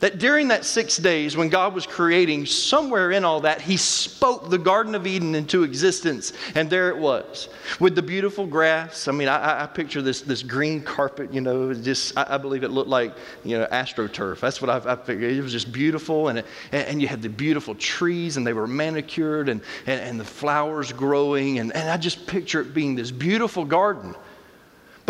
That 0.02 0.18
during 0.18 0.50
that 0.50 0.66
six 0.66 0.98
days 0.98 1.38
when 1.38 1.50
God 1.50 1.74
was 1.74 1.88
creating, 1.88 2.46
somewhere 2.46 3.12
in 3.12 3.24
all 3.24 3.42
that, 3.42 3.62
He 3.62 3.78
spoke 3.78 4.50
the 4.50 4.58
Garden 4.58 4.96
of 4.96 5.08
Eden 5.08 5.34
into 5.36 5.64
existence. 5.64 6.34
And 6.56 6.70
there 6.70 6.90
it 6.90 6.98
was 6.98 7.50
with 7.80 7.96
the 7.96 8.02
beautiful 8.02 8.46
grass. 8.46 9.08
I 9.08 9.12
mean, 9.12 9.28
I, 9.28 9.64
I 9.64 9.68
picture 9.68 10.02
this, 10.02 10.22
this 10.22 10.44
green 10.44 10.82
carpet, 10.82 11.34
you 11.34 11.40
know, 11.40 11.74
just, 11.74 12.18
I, 12.18 12.26
I, 12.32 12.38
believe 12.38 12.64
it 12.64 12.72
looked 12.72 12.90
like, 12.90 13.16
you 13.44 13.58
know, 13.58 13.68
astroturf. 13.72 14.40
That's 14.40 14.62
what 14.62 14.70
I, 14.70 14.92
I 14.92 14.96
figured. 14.96 15.32
It 15.32 15.42
was 15.42 15.52
just 15.52 15.72
beautiful. 15.72 16.28
And, 16.30 16.40
it, 16.40 16.46
and 16.72 17.02
you 17.02 17.08
had 17.08 17.22
the 17.22 17.30
beautiful 17.30 17.76
trees 17.76 18.38
and 18.38 18.46
they 18.46 18.54
were 18.54 18.68
manicured 18.68 19.50
and, 19.50 19.62
and, 19.86 20.02
and 20.02 20.20
the 20.20 20.26
flowers 20.26 20.92
growing. 20.92 21.60
And, 21.60 21.74
and 21.76 21.90
I 21.90 21.98
just 21.98 22.26
picture 22.26 22.62
it 22.62 22.74
being 22.74 22.96
this 22.96 23.12
beautiful 23.12 23.66
garden. 23.66 24.16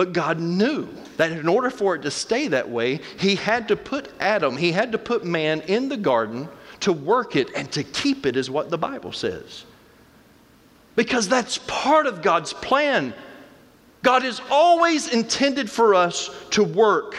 But 0.01 0.13
God 0.13 0.39
knew 0.39 0.87
that 1.17 1.31
in 1.31 1.47
order 1.47 1.69
for 1.69 1.93
it 1.93 2.01
to 2.01 2.09
stay 2.09 2.47
that 2.47 2.67
way, 2.67 3.01
He 3.19 3.35
had 3.35 3.67
to 3.67 3.75
put 3.75 4.09
Adam, 4.19 4.57
He 4.57 4.71
had 4.71 4.93
to 4.93 4.97
put 4.97 5.23
man 5.23 5.61
in 5.67 5.89
the 5.89 5.95
garden 5.95 6.49
to 6.79 6.91
work 6.91 7.35
it 7.35 7.51
and 7.55 7.71
to 7.73 7.83
keep 7.83 8.25
it, 8.25 8.35
is 8.35 8.49
what 8.49 8.71
the 8.71 8.79
Bible 8.79 9.11
says. 9.11 9.63
Because 10.95 11.29
that's 11.29 11.59
part 11.67 12.07
of 12.07 12.23
God's 12.23 12.51
plan. 12.51 13.13
God 14.01 14.23
has 14.23 14.41
always 14.49 15.07
intended 15.07 15.69
for 15.69 15.93
us 15.93 16.31
to 16.49 16.63
work. 16.63 17.15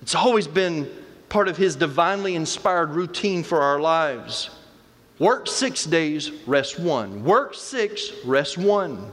It's 0.00 0.14
always 0.14 0.46
been 0.46 0.90
part 1.28 1.48
of 1.48 1.58
His 1.58 1.76
divinely 1.76 2.34
inspired 2.34 2.92
routine 2.92 3.42
for 3.42 3.60
our 3.60 3.78
lives. 3.78 4.48
Work 5.18 5.48
six 5.48 5.84
days, 5.84 6.30
rest 6.46 6.80
one. 6.80 7.24
Work 7.26 7.52
six, 7.52 8.10
rest 8.24 8.56
one. 8.56 9.12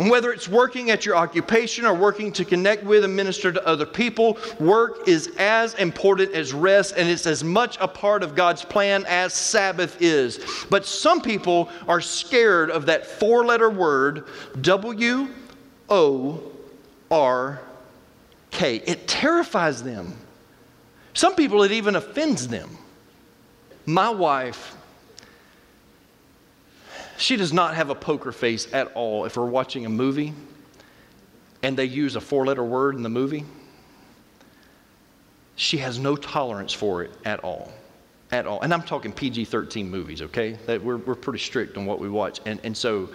And 0.00 0.08
whether 0.08 0.32
it's 0.32 0.48
working 0.48 0.90
at 0.90 1.04
your 1.04 1.14
occupation 1.14 1.84
or 1.84 1.92
working 1.92 2.32
to 2.32 2.44
connect 2.46 2.84
with 2.84 3.04
and 3.04 3.14
minister 3.14 3.52
to 3.52 3.66
other 3.66 3.84
people, 3.84 4.38
work 4.58 5.06
is 5.06 5.30
as 5.36 5.74
important 5.74 6.32
as 6.32 6.54
rest, 6.54 6.94
and 6.96 7.06
it's 7.06 7.26
as 7.26 7.44
much 7.44 7.76
a 7.82 7.86
part 7.86 8.22
of 8.22 8.34
God's 8.34 8.64
plan 8.64 9.04
as 9.06 9.34
Sabbath 9.34 10.00
is. 10.00 10.40
But 10.70 10.86
some 10.86 11.20
people 11.20 11.68
are 11.86 12.00
scared 12.00 12.70
of 12.70 12.86
that 12.86 13.06
four 13.06 13.44
letter 13.44 13.68
word, 13.68 14.24
W 14.62 15.28
O 15.90 16.42
R 17.10 17.60
K. 18.52 18.76
It 18.76 19.06
terrifies 19.06 19.82
them. 19.82 20.16
Some 21.12 21.34
people, 21.34 21.62
it 21.62 21.72
even 21.72 21.94
offends 21.96 22.48
them. 22.48 22.70
My 23.84 24.08
wife 24.08 24.74
she 27.20 27.36
does 27.36 27.52
not 27.52 27.74
have 27.74 27.90
a 27.90 27.94
poker 27.94 28.32
face 28.32 28.66
at 28.72 28.92
all 28.94 29.26
if 29.26 29.36
we're 29.36 29.44
watching 29.44 29.84
a 29.84 29.88
movie 29.88 30.32
and 31.62 31.76
they 31.76 31.84
use 31.84 32.16
a 32.16 32.20
four 32.20 32.46
letter 32.46 32.64
word 32.64 32.96
in 32.96 33.02
the 33.02 33.10
movie. 33.10 33.44
She 35.56 35.76
has 35.78 35.98
no 35.98 36.16
tolerance 36.16 36.72
for 36.72 37.02
it 37.02 37.10
at 37.26 37.40
all. 37.40 37.70
At 38.32 38.46
all. 38.46 38.62
And 38.62 38.72
I'm 38.72 38.82
talking 38.82 39.12
PG 39.12 39.44
13 39.44 39.90
movies, 39.90 40.22
okay? 40.22 40.56
That 40.64 40.82
we're, 40.82 40.96
we're 40.96 41.14
pretty 41.14 41.40
strict 41.40 41.76
on 41.76 41.84
what 41.84 41.98
we 41.98 42.08
watch. 42.08 42.40
And, 42.46 42.58
and 42.64 42.74
so 42.74 43.10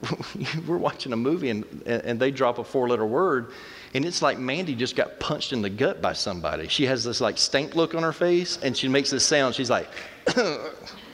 we're 0.68 0.78
watching 0.78 1.12
a 1.12 1.16
movie 1.16 1.50
and, 1.50 1.64
and 1.86 2.20
they 2.20 2.30
drop 2.30 2.58
a 2.58 2.64
four 2.64 2.88
letter 2.88 3.06
word 3.06 3.50
and 3.94 4.04
it's 4.04 4.22
like 4.22 4.38
Mandy 4.38 4.76
just 4.76 4.94
got 4.94 5.18
punched 5.18 5.52
in 5.52 5.60
the 5.60 5.70
gut 5.70 6.00
by 6.00 6.12
somebody. 6.12 6.68
She 6.68 6.86
has 6.86 7.02
this 7.02 7.20
like 7.20 7.36
stank 7.36 7.74
look 7.74 7.96
on 7.96 8.04
her 8.04 8.12
face 8.12 8.60
and 8.62 8.76
she 8.76 8.86
makes 8.86 9.10
this 9.10 9.26
sound. 9.26 9.56
She's 9.56 9.70
like, 9.70 9.88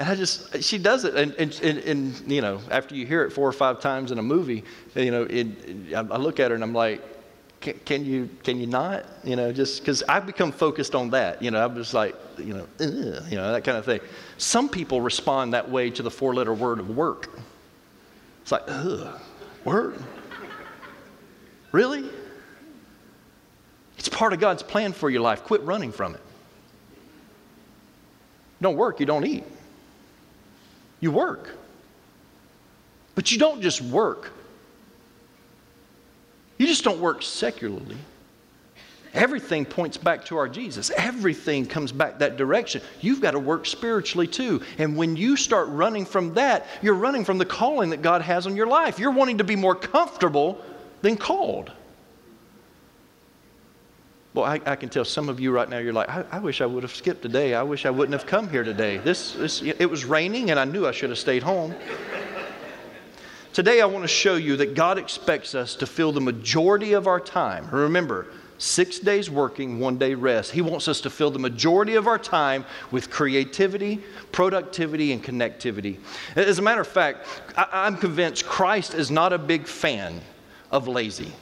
And 0.00 0.08
I 0.08 0.14
just, 0.14 0.62
she 0.62 0.78
does 0.78 1.04
it. 1.04 1.14
And, 1.14 1.34
and, 1.34 1.60
and, 1.62 1.78
and, 1.80 2.32
you 2.32 2.40
know, 2.40 2.58
after 2.70 2.94
you 2.94 3.04
hear 3.04 3.22
it 3.22 3.32
four 3.32 3.46
or 3.46 3.52
five 3.52 3.80
times 3.80 4.10
in 4.10 4.18
a 4.18 4.22
movie, 4.22 4.64
you 4.94 5.10
know, 5.10 5.24
it, 5.24 5.94
I 5.94 6.16
look 6.16 6.40
at 6.40 6.50
her 6.50 6.54
and 6.54 6.64
I'm 6.64 6.72
like, 6.72 7.02
can, 7.60 7.78
can 7.84 8.06
you, 8.06 8.30
can 8.42 8.58
you 8.58 8.66
not? 8.66 9.04
You 9.24 9.36
know, 9.36 9.52
just 9.52 9.82
because 9.82 10.02
I've 10.04 10.24
become 10.24 10.52
focused 10.52 10.94
on 10.94 11.10
that. 11.10 11.42
You 11.42 11.50
know, 11.50 11.62
I'm 11.62 11.74
just 11.74 11.92
like, 11.92 12.16
you 12.38 12.54
know, 12.54 12.66
you 12.80 13.36
know, 13.36 13.52
that 13.52 13.62
kind 13.62 13.76
of 13.76 13.84
thing. 13.84 14.00
Some 14.38 14.70
people 14.70 15.02
respond 15.02 15.52
that 15.52 15.70
way 15.70 15.90
to 15.90 16.02
the 16.02 16.10
four 16.10 16.34
letter 16.34 16.54
word 16.54 16.78
of 16.78 16.96
work. 16.96 17.38
It's 18.40 18.52
like, 18.52 18.62
ugh, 18.68 19.20
work? 19.66 19.96
Really? 21.72 22.08
It's 23.98 24.08
part 24.08 24.32
of 24.32 24.40
God's 24.40 24.62
plan 24.62 24.94
for 24.94 25.10
your 25.10 25.20
life. 25.20 25.44
Quit 25.44 25.60
running 25.60 25.92
from 25.92 26.14
it. 26.14 26.22
don't 28.62 28.78
work, 28.78 28.98
you 28.98 29.04
don't 29.04 29.26
eat. 29.26 29.44
You 31.00 31.10
work. 31.10 31.56
But 33.14 33.32
you 33.32 33.38
don't 33.38 33.60
just 33.62 33.80
work. 33.80 34.32
You 36.58 36.66
just 36.66 36.84
don't 36.84 37.00
work 37.00 37.22
secularly. 37.22 37.96
Everything 39.12 39.64
points 39.64 39.96
back 39.96 40.24
to 40.26 40.36
our 40.36 40.48
Jesus. 40.48 40.90
Everything 40.96 41.66
comes 41.66 41.90
back 41.90 42.20
that 42.20 42.36
direction. 42.36 42.80
You've 43.00 43.20
got 43.20 43.32
to 43.32 43.40
work 43.40 43.66
spiritually 43.66 44.28
too. 44.28 44.62
And 44.78 44.96
when 44.96 45.16
you 45.16 45.36
start 45.36 45.68
running 45.68 46.04
from 46.04 46.34
that, 46.34 46.66
you're 46.80 46.94
running 46.94 47.24
from 47.24 47.38
the 47.38 47.44
calling 47.44 47.90
that 47.90 48.02
God 48.02 48.22
has 48.22 48.46
on 48.46 48.54
your 48.54 48.68
life. 48.68 48.98
You're 49.00 49.10
wanting 49.10 49.38
to 49.38 49.44
be 49.44 49.56
more 49.56 49.74
comfortable 49.74 50.64
than 51.02 51.16
called. 51.16 51.72
Well, 54.32 54.44
I, 54.44 54.60
I, 54.64 54.76
can 54.76 54.88
tell 54.88 55.04
some 55.04 55.28
of 55.28 55.40
you 55.40 55.50
right 55.50 55.68
now, 55.68 55.78
you're 55.78 55.92
like, 55.92 56.08
I, 56.08 56.24
I, 56.30 56.38
wish 56.38 56.60
I 56.60 56.66
would 56.66 56.84
have 56.84 56.94
skipped 56.94 57.22
today. 57.22 57.52
I 57.52 57.64
wish 57.64 57.84
I 57.84 57.90
wouldn't 57.90 58.12
have 58.12 58.28
come 58.28 58.48
here 58.48 58.62
today. 58.62 58.98
This, 58.98 59.32
this, 59.32 59.60
it 59.60 59.90
was 59.90 60.04
raining 60.04 60.52
and 60.52 60.60
I 60.60 60.64
knew 60.64 60.86
I 60.86 60.92
should 60.92 61.10
have 61.10 61.18
stayed 61.18 61.42
home. 61.42 61.74
today, 63.52 63.80
I 63.80 63.86
want 63.86 64.04
to 64.04 64.08
show 64.08 64.36
you 64.36 64.56
that 64.58 64.74
God 64.74 64.98
expects 64.98 65.56
us 65.56 65.74
to 65.76 65.86
fill 65.86 66.12
the 66.12 66.20
majority 66.20 66.92
of 66.92 67.08
our 67.08 67.18
time. 67.18 67.68
Remember, 67.72 68.28
six 68.58 69.00
days 69.00 69.28
working, 69.28 69.80
one 69.80 69.98
day 69.98 70.14
rest. 70.14 70.52
He 70.52 70.60
wants 70.60 70.86
us 70.86 71.00
to 71.00 71.10
fill 71.10 71.32
the 71.32 71.40
majority 71.40 71.96
of 71.96 72.06
our 72.06 72.18
time 72.18 72.64
with 72.92 73.10
creativity, 73.10 74.00
productivity, 74.30 75.12
and 75.12 75.24
connectivity. 75.24 75.98
As 76.36 76.60
a 76.60 76.62
matter 76.62 76.82
of 76.82 76.86
fact, 76.86 77.26
I, 77.56 77.66
I'm 77.72 77.96
convinced 77.96 78.46
Christ 78.46 78.94
is 78.94 79.10
not 79.10 79.32
a 79.32 79.38
big 79.38 79.66
fan 79.66 80.20
of 80.70 80.86
lazy. 80.86 81.32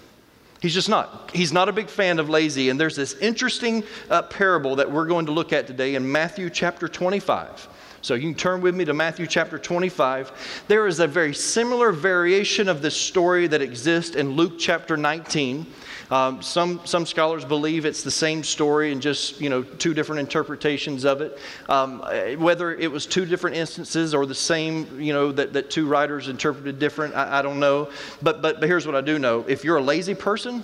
He's 0.60 0.74
just 0.74 0.88
not. 0.88 1.30
He's 1.32 1.52
not 1.52 1.68
a 1.68 1.72
big 1.72 1.88
fan 1.88 2.18
of 2.18 2.28
lazy. 2.28 2.68
And 2.68 2.80
there's 2.80 2.96
this 2.96 3.14
interesting 3.14 3.84
uh, 4.10 4.22
parable 4.22 4.76
that 4.76 4.90
we're 4.90 5.06
going 5.06 5.26
to 5.26 5.32
look 5.32 5.52
at 5.52 5.66
today 5.66 5.94
in 5.94 6.10
Matthew 6.10 6.50
chapter 6.50 6.88
25. 6.88 7.68
So 8.00 8.14
you 8.14 8.22
can 8.22 8.34
turn 8.34 8.60
with 8.60 8.76
me 8.76 8.84
to 8.84 8.94
Matthew 8.94 9.26
chapter 9.26 9.58
25. 9.58 10.64
There 10.68 10.86
is 10.86 11.00
a 11.00 11.06
very 11.06 11.34
similar 11.34 11.90
variation 11.90 12.68
of 12.68 12.80
this 12.80 12.96
story 12.96 13.46
that 13.48 13.60
exists 13.60 14.14
in 14.14 14.32
Luke 14.32 14.54
chapter 14.58 14.96
19. 14.96 15.66
Um, 16.10 16.40
some, 16.40 16.80
some 16.84 17.04
scholars 17.04 17.44
believe 17.44 17.84
it's 17.84 18.02
the 18.02 18.10
same 18.10 18.42
story 18.44 18.92
and 18.92 19.02
just, 19.02 19.40
you 19.40 19.50
know, 19.50 19.62
two 19.62 19.94
different 19.94 20.20
interpretations 20.20 21.04
of 21.04 21.20
it. 21.20 21.38
Um, 21.68 22.00
whether 22.40 22.74
it 22.74 22.90
was 22.90 23.04
two 23.04 23.26
different 23.26 23.56
instances 23.56 24.14
or 24.14 24.24
the 24.24 24.34
same, 24.34 25.00
you 25.00 25.12
know, 25.12 25.32
that, 25.32 25.52
that 25.52 25.70
two 25.70 25.86
writers 25.86 26.28
interpreted 26.28 26.78
different, 26.78 27.14
I, 27.14 27.40
I 27.40 27.42
don't 27.42 27.60
know. 27.60 27.90
But, 28.22 28.40
but, 28.40 28.60
but 28.60 28.68
here's 28.68 28.86
what 28.86 28.94
I 28.94 29.00
do 29.00 29.18
know. 29.18 29.44
If 29.48 29.64
you're 29.64 29.76
a 29.76 29.82
lazy 29.82 30.14
person, 30.14 30.62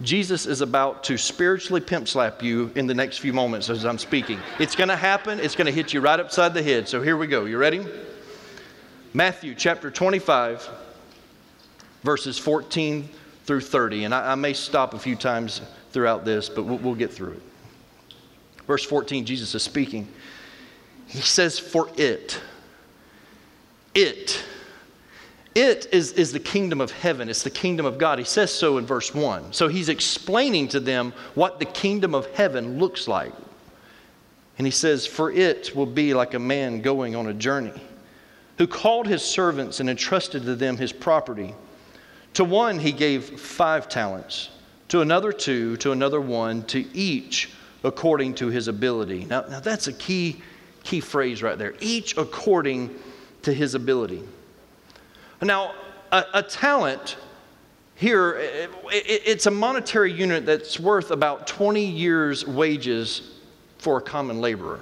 Jesus 0.00 0.46
is 0.46 0.60
about 0.60 1.02
to 1.04 1.18
spiritually 1.18 1.80
pimp 1.80 2.06
slap 2.06 2.42
you 2.42 2.70
in 2.76 2.86
the 2.86 2.94
next 2.94 3.18
few 3.18 3.32
moments 3.32 3.68
as 3.68 3.84
I'm 3.84 3.98
speaking. 3.98 4.38
It's 4.60 4.76
going 4.76 4.88
to 4.88 4.96
happen. 4.96 5.40
It's 5.40 5.56
going 5.56 5.66
to 5.66 5.72
hit 5.72 5.92
you 5.92 6.00
right 6.00 6.20
upside 6.20 6.54
the 6.54 6.62
head. 6.62 6.88
So 6.88 7.02
here 7.02 7.16
we 7.16 7.26
go. 7.26 7.46
You 7.46 7.58
ready? 7.58 7.84
Matthew 9.12 9.56
chapter 9.56 9.90
25, 9.90 10.68
verses 12.04 12.38
14 12.38 13.08
through 13.44 13.60
30. 13.60 14.04
And 14.04 14.14
I, 14.14 14.32
I 14.32 14.34
may 14.36 14.52
stop 14.52 14.94
a 14.94 14.98
few 14.98 15.16
times 15.16 15.62
throughout 15.90 16.24
this, 16.24 16.48
but 16.48 16.64
we'll, 16.64 16.78
we'll 16.78 16.94
get 16.94 17.12
through 17.12 17.32
it. 17.32 17.42
Verse 18.68 18.84
14, 18.84 19.24
Jesus 19.24 19.52
is 19.54 19.62
speaking. 19.62 20.06
He 21.08 21.22
says, 21.22 21.58
For 21.58 21.88
it, 21.96 22.40
it, 23.94 24.44
it 25.54 25.88
is, 25.92 26.12
is 26.12 26.32
the 26.32 26.40
kingdom 26.40 26.80
of 26.80 26.90
heaven. 26.90 27.28
It's 27.28 27.42
the 27.42 27.50
kingdom 27.50 27.86
of 27.86 27.98
God. 27.98 28.18
He 28.18 28.24
says 28.24 28.52
so 28.52 28.78
in 28.78 28.86
verse 28.86 29.14
1. 29.14 29.52
So 29.52 29.68
he's 29.68 29.88
explaining 29.88 30.68
to 30.68 30.80
them 30.80 31.12
what 31.34 31.58
the 31.58 31.64
kingdom 31.64 32.14
of 32.14 32.26
heaven 32.34 32.78
looks 32.78 33.08
like. 33.08 33.32
And 34.58 34.66
he 34.66 34.70
says, 34.70 35.06
For 35.06 35.32
it 35.32 35.74
will 35.74 35.86
be 35.86 36.14
like 36.14 36.34
a 36.34 36.38
man 36.38 36.80
going 36.80 37.16
on 37.16 37.26
a 37.26 37.34
journey 37.34 37.80
who 38.58 38.66
called 38.66 39.06
his 39.06 39.22
servants 39.22 39.80
and 39.80 39.88
entrusted 39.88 40.42
to 40.42 40.56
them 40.56 40.76
his 40.76 40.92
property. 40.92 41.54
To 42.34 42.44
one 42.44 42.78
he 42.78 42.92
gave 42.92 43.40
five 43.40 43.88
talents, 43.88 44.50
to 44.88 45.00
another 45.00 45.32
two, 45.32 45.76
to 45.78 45.92
another 45.92 46.20
one, 46.20 46.64
to 46.64 46.84
each 46.94 47.50
according 47.84 48.34
to 48.34 48.48
his 48.48 48.68
ability. 48.68 49.24
Now, 49.24 49.42
now 49.48 49.60
that's 49.60 49.86
a 49.86 49.92
key, 49.92 50.42
key 50.82 51.00
phrase 51.00 51.42
right 51.42 51.56
there. 51.56 51.74
Each 51.80 52.16
according 52.16 52.96
to 53.42 53.52
his 53.52 53.74
ability. 53.74 54.22
Now, 55.40 55.74
a, 56.10 56.24
a 56.34 56.42
talent 56.42 57.16
here, 57.94 58.36
it, 58.36 58.70
it, 58.92 59.22
it's 59.26 59.46
a 59.46 59.50
monetary 59.50 60.12
unit 60.12 60.46
that's 60.46 60.78
worth 60.78 61.10
about 61.10 61.46
20 61.46 61.84
years' 61.84 62.46
wages 62.46 63.34
for 63.78 63.98
a 63.98 64.00
common 64.00 64.40
laborer. 64.40 64.80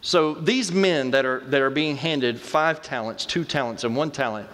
So 0.00 0.34
these 0.34 0.72
men 0.72 1.10
that 1.12 1.24
are, 1.24 1.40
that 1.40 1.60
are 1.60 1.70
being 1.70 1.96
handed 1.96 2.40
five 2.40 2.82
talents, 2.82 3.24
two 3.24 3.44
talents, 3.44 3.84
and 3.84 3.94
one 3.94 4.10
talent, 4.10 4.48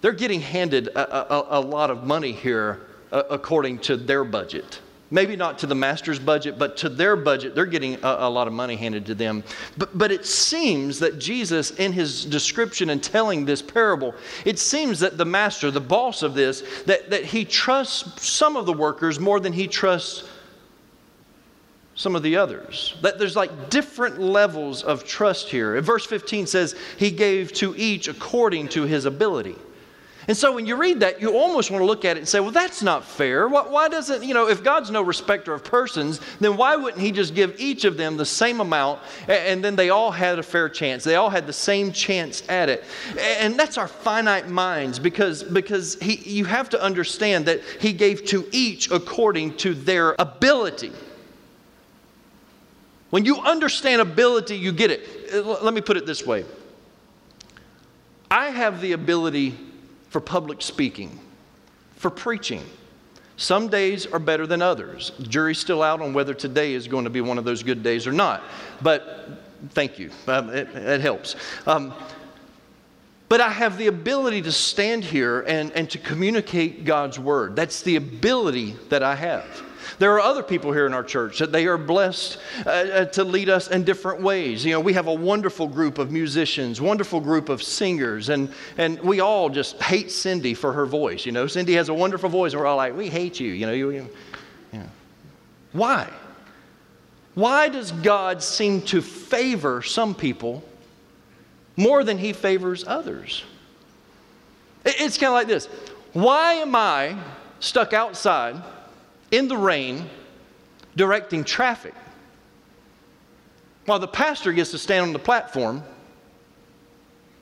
they're 0.00 0.12
getting 0.12 0.40
handed 0.40 0.88
a, 0.88 1.34
a, 1.34 1.58
a 1.58 1.60
lot 1.60 1.90
of 1.90 2.04
money 2.04 2.32
here 2.32 2.80
uh, 3.10 3.24
according 3.30 3.80
to 3.80 3.96
their 3.96 4.24
budget. 4.24 4.80
Maybe 5.10 5.36
not 5.36 5.58
to 5.60 5.66
the 5.66 5.74
master's 5.74 6.18
budget, 6.18 6.58
but 6.58 6.76
to 6.78 6.90
their 6.90 7.16
budget, 7.16 7.54
they're 7.54 7.64
getting 7.64 7.94
a, 7.94 8.16
a, 8.20 8.30
lot 8.30 8.46
of 8.46 8.52
money 8.52 8.76
handed 8.76 9.06
to 9.06 9.14
them. 9.14 9.42
But, 9.78 9.96
but 9.96 10.12
it 10.12 10.26
seems 10.26 10.98
that 10.98 11.18
Jesus, 11.18 11.70
in 11.72 11.92
his 11.92 12.26
description 12.26 12.90
and 12.90 13.02
telling 13.02 13.46
this 13.46 13.62
parable, 13.62 14.14
it 14.44 14.58
seems 14.58 15.00
that 15.00 15.16
the 15.16 15.24
master, 15.24 15.70
the 15.70 15.80
boss 15.80 16.22
of 16.22 16.34
this, 16.34 16.62
that, 16.84 17.08
that 17.08 17.24
he 17.24 17.46
trusts 17.46 18.26
some 18.26 18.54
of 18.54 18.66
the 18.66 18.72
workers 18.72 19.18
more 19.18 19.40
than 19.40 19.54
he 19.54 19.66
trusts 19.66 20.28
some 21.94 22.14
of 22.14 22.22
the 22.22 22.36
others. 22.36 22.94
That 23.00 23.18
there's 23.18 23.34
like 23.34 23.70
different 23.70 24.20
levels 24.20 24.82
of 24.82 25.04
trust 25.04 25.48
here. 25.48 25.80
verse 25.80 26.04
15 26.04 26.46
says, 26.46 26.76
He 26.98 27.10
gave 27.10 27.52
to 27.54 27.74
each 27.76 28.08
according 28.08 28.68
to 28.68 28.82
his 28.82 29.06
ability. 29.06 29.56
And 30.28 30.36
so 30.36 30.52
when 30.52 30.66
you 30.66 30.76
read 30.76 31.00
that, 31.00 31.22
you 31.22 31.32
almost 31.32 31.70
want 31.70 31.80
to 31.80 31.86
look 31.86 32.04
at 32.04 32.18
it 32.18 32.20
and 32.20 32.28
say, 32.28 32.38
well, 32.38 32.50
that's 32.50 32.82
not 32.82 33.02
fair. 33.02 33.48
Why, 33.48 33.88
doesn't, 33.88 34.22
you 34.22 34.34
know, 34.34 34.46
if 34.46 34.62
God's 34.62 34.90
no 34.90 35.00
respecter 35.00 35.54
of 35.54 35.64
persons, 35.64 36.20
then 36.38 36.58
why 36.58 36.76
wouldn't 36.76 37.02
He 37.02 37.12
just 37.12 37.34
give 37.34 37.58
each 37.58 37.86
of 37.86 37.96
them 37.96 38.18
the 38.18 38.26
same 38.26 38.60
amount 38.60 39.00
and, 39.22 39.30
and 39.30 39.64
then 39.64 39.74
they 39.74 39.88
all 39.88 40.10
had 40.10 40.38
a 40.38 40.42
fair 40.42 40.68
chance? 40.68 41.02
They 41.02 41.14
all 41.14 41.30
had 41.30 41.46
the 41.46 41.52
same 41.54 41.92
chance 41.92 42.42
at 42.50 42.68
it. 42.68 42.84
And 43.18 43.58
that's 43.58 43.78
our 43.78 43.88
finite 43.88 44.48
minds 44.48 44.98
because, 44.98 45.42
because 45.42 45.94
he, 45.94 46.16
you 46.16 46.44
have 46.44 46.68
to 46.70 46.82
understand 46.82 47.46
that 47.46 47.62
He 47.80 47.94
gave 47.94 48.26
to 48.26 48.46
each 48.52 48.90
according 48.90 49.56
to 49.58 49.72
their 49.72 50.14
ability. 50.18 50.92
When 53.08 53.24
you 53.24 53.38
understand 53.38 54.02
ability, 54.02 54.58
you 54.58 54.72
get 54.72 54.90
it. 54.90 55.62
Let 55.62 55.72
me 55.72 55.80
put 55.80 55.96
it 55.96 56.04
this 56.04 56.26
way 56.26 56.44
I 58.30 58.50
have 58.50 58.82
the 58.82 58.92
ability 58.92 59.58
for 60.08 60.20
public 60.20 60.62
speaking, 60.62 61.18
for 61.96 62.10
preaching. 62.10 62.64
Some 63.36 63.68
days 63.68 64.06
are 64.06 64.18
better 64.18 64.46
than 64.46 64.62
others. 64.62 65.12
The 65.18 65.26
jury's 65.26 65.58
still 65.58 65.82
out 65.82 66.00
on 66.00 66.12
whether 66.12 66.34
today 66.34 66.74
is 66.74 66.88
going 66.88 67.04
to 67.04 67.10
be 67.10 67.20
one 67.20 67.38
of 67.38 67.44
those 67.44 67.62
good 67.62 67.82
days 67.82 68.06
or 68.06 68.12
not. 68.12 68.42
But 68.82 69.44
thank 69.70 69.98
you, 69.98 70.10
um, 70.26 70.50
it, 70.50 70.68
it, 70.74 71.00
helps. 71.00 71.36
Um, 71.66 71.94
but 73.28 73.40
I 73.40 73.50
have 73.50 73.76
the 73.76 73.88
ability 73.88 74.42
to 74.42 74.52
stand 74.52 75.04
here 75.04 75.42
and, 75.42 75.70
and 75.72 75.88
to 75.90 75.98
communicate 75.98 76.84
God's 76.84 77.18
word. 77.18 77.54
That's 77.54 77.82
the 77.82 77.96
ability 77.96 78.74
that 78.88 79.02
I 79.02 79.14
have. 79.14 79.62
There 79.98 80.12
are 80.12 80.20
other 80.20 80.44
people 80.44 80.72
here 80.72 80.86
in 80.86 80.94
our 80.94 81.02
church 81.02 81.40
that 81.40 81.50
they 81.50 81.66
are 81.66 81.76
blessed 81.76 82.38
uh, 82.64 82.70
uh, 82.70 83.04
to 83.06 83.24
lead 83.24 83.48
us 83.48 83.68
in 83.68 83.82
different 83.82 84.22
ways. 84.22 84.64
You 84.64 84.72
know, 84.72 84.80
we 84.80 84.92
have 84.92 85.08
a 85.08 85.14
wonderful 85.14 85.66
group 85.66 85.98
of 85.98 86.12
musicians, 86.12 86.80
wonderful 86.80 87.20
group 87.20 87.48
of 87.48 87.62
singers, 87.62 88.28
and, 88.28 88.52
and 88.76 89.00
we 89.00 89.18
all 89.18 89.48
just 89.48 89.80
hate 89.82 90.12
Cindy 90.12 90.54
for 90.54 90.72
her 90.72 90.86
voice. 90.86 91.26
You 91.26 91.32
know, 91.32 91.48
Cindy 91.48 91.74
has 91.74 91.88
a 91.88 91.94
wonderful 91.94 92.28
voice, 92.28 92.52
and 92.52 92.60
we're 92.60 92.66
all 92.66 92.76
like, 92.76 92.96
we 92.96 93.08
hate 93.08 93.40
you. 93.40 93.52
You 93.52 93.66
know, 93.66 93.72
you, 93.72 93.90
you, 93.90 94.08
know. 94.72 94.82
why? 95.72 96.08
Why 97.34 97.68
does 97.68 97.90
God 97.90 98.40
seem 98.40 98.82
to 98.82 99.02
favor 99.02 99.82
some 99.82 100.14
people 100.14 100.62
more 101.76 102.04
than 102.04 102.18
he 102.18 102.32
favors 102.32 102.84
others? 102.86 103.42
It's 104.84 105.18
kind 105.18 105.28
of 105.28 105.34
like 105.34 105.48
this. 105.48 105.66
Why 106.12 106.54
am 106.54 106.74
I 106.76 107.16
stuck 107.60 107.92
outside 107.92 108.62
in 109.30 109.48
the 109.48 109.56
rain 109.56 110.08
directing 110.96 111.44
traffic 111.44 111.94
while 113.86 113.98
the 113.98 114.08
pastor 114.08 114.52
gets 114.52 114.70
to 114.72 114.78
stand 114.78 115.06
on 115.06 115.12
the 115.12 115.18
platform 115.18 115.82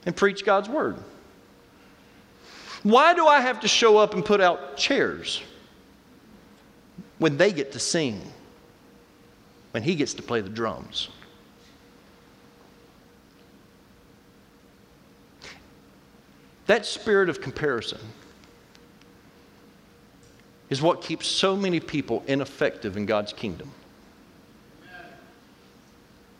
and 0.04 0.14
preach 0.14 0.44
God's 0.44 0.68
word. 0.68 0.96
Why 2.82 3.14
do 3.14 3.26
I 3.26 3.40
have 3.40 3.60
to 3.60 3.68
show 3.68 3.98
up 3.98 4.14
and 4.14 4.24
put 4.24 4.40
out 4.40 4.76
chairs 4.76 5.42
when 7.18 7.36
they 7.36 7.52
get 7.52 7.72
to 7.72 7.80
sing, 7.80 8.20
when 9.72 9.82
he 9.82 9.96
gets 9.96 10.14
to 10.14 10.22
play 10.22 10.40
the 10.40 10.48
drums? 10.48 11.08
That 16.66 16.86
spirit 16.86 17.28
of 17.28 17.40
comparison 17.40 18.00
is 20.70 20.82
what 20.82 21.02
keeps 21.02 21.26
so 21.26 21.56
many 21.56 21.80
people 21.80 22.24
ineffective 22.26 22.96
in 22.96 23.06
God's 23.06 23.32
kingdom. 23.32 23.70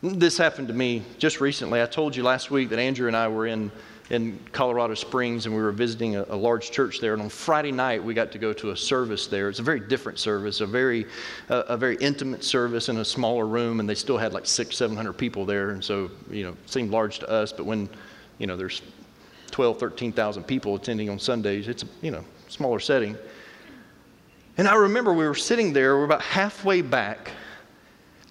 This 0.02 0.36
happened 0.36 0.68
to 0.68 0.74
me 0.74 1.02
just 1.18 1.40
recently. 1.40 1.80
I 1.80 1.86
told 1.86 2.14
you 2.14 2.22
last 2.22 2.50
week 2.50 2.68
that 2.68 2.78
Andrew 2.78 3.08
and 3.08 3.16
I 3.16 3.28
were 3.28 3.46
in, 3.46 3.72
in 4.10 4.38
Colorado 4.52 4.94
Springs 4.94 5.46
and 5.46 5.54
we 5.54 5.62
were 5.62 5.72
visiting 5.72 6.16
a, 6.16 6.24
a, 6.28 6.36
large 6.36 6.70
church 6.70 7.00
there. 7.00 7.14
And 7.14 7.22
on 7.22 7.28
Friday 7.28 7.72
night, 7.72 8.04
we 8.04 8.12
got 8.12 8.30
to 8.32 8.38
go 8.38 8.52
to 8.52 8.70
a 8.70 8.76
service 8.76 9.26
there. 9.26 9.48
It's 9.48 9.58
a 9.58 9.64
very 9.64 9.80
different 9.80 10.18
service, 10.18 10.60
a 10.60 10.66
very, 10.66 11.06
uh, 11.48 11.62
a 11.68 11.76
very 11.76 11.96
intimate 11.96 12.44
service 12.44 12.88
in 12.88 12.98
a 12.98 13.04
smaller 13.04 13.46
room. 13.46 13.80
And 13.80 13.88
they 13.88 13.94
still 13.94 14.18
had 14.18 14.34
like 14.34 14.46
six, 14.46 14.76
700 14.76 15.14
people 15.14 15.46
there. 15.46 15.70
And 15.70 15.82
so, 15.82 16.10
you 16.30 16.44
know, 16.44 16.50
it 16.50 16.70
seemed 16.70 16.90
large 16.90 17.18
to 17.20 17.28
us. 17.30 17.52
But 17.52 17.64
when, 17.64 17.88
you 18.38 18.46
know, 18.46 18.56
there's 18.56 18.82
12, 19.50 19.80
13,000 19.80 20.44
people 20.44 20.74
attending 20.74 21.08
on 21.08 21.18
Sundays, 21.18 21.68
it's 21.68 21.84
you 22.02 22.10
know, 22.10 22.24
smaller 22.48 22.80
setting. 22.80 23.16
And 24.58 24.66
I 24.66 24.74
remember 24.74 25.12
we 25.12 25.26
were 25.26 25.34
sitting 25.34 25.72
there, 25.72 25.96
we're 25.98 26.04
about 26.04 26.22
halfway 26.22 26.80
back, 26.80 27.30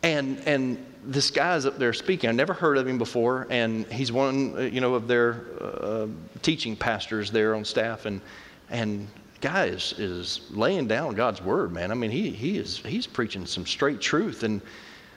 and, 0.02 0.40
and 0.48 0.84
this 1.04 1.30
guy's 1.30 1.66
up 1.66 1.78
there 1.78 1.94
speaking. 1.94 2.30
I 2.30 2.34
never 2.34 2.54
heard 2.54 2.78
of 2.78 2.88
him 2.88 2.98
before, 2.98 3.46
and 3.50 3.86
he's 3.92 4.12
one, 4.12 4.56
uh, 4.58 4.62
you 4.62 4.82
know, 4.82 4.96
of 4.96 5.08
their 5.08 5.46
uh, 5.62 6.08
teaching 6.42 6.76
pastors 6.76 7.32
there 7.32 7.56
on 7.56 7.64
staff, 7.64 8.06
and 8.06 8.22
and 8.70 9.08
guy 9.42 9.66
is, 9.66 9.94
is 10.00 10.48
laying 10.50 10.88
down 10.88 11.14
God's 11.14 11.42
word, 11.42 11.72
man. 11.72 11.92
I 11.92 11.94
mean, 11.94 12.10
he 12.10 12.32
he 12.32 12.58
is 12.58 12.78
he's 12.80 13.06
preaching 13.06 13.46
some 13.46 13.66
straight 13.66 14.02
truth, 14.02 14.44
and 14.44 14.62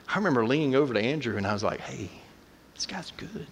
I 0.07 0.17
remember 0.17 0.45
leaning 0.45 0.75
over 0.75 0.93
to 0.93 0.99
Andrew, 0.99 1.37
and 1.37 1.47
I 1.47 1.53
was 1.53 1.63
like, 1.63 1.79
"Hey, 1.79 2.09
this 2.75 2.85
guy's 2.85 3.11
good." 3.11 3.47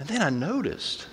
And 0.00 0.08
then 0.08 0.22
I 0.22 0.30
noticed 0.30 1.06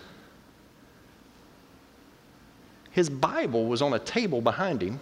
his 2.95 3.09
Bible 3.09 3.65
was 3.65 3.81
on 3.81 3.93
a 3.93 3.99
table 3.99 4.39
behind 4.39 4.81
him. 4.81 4.97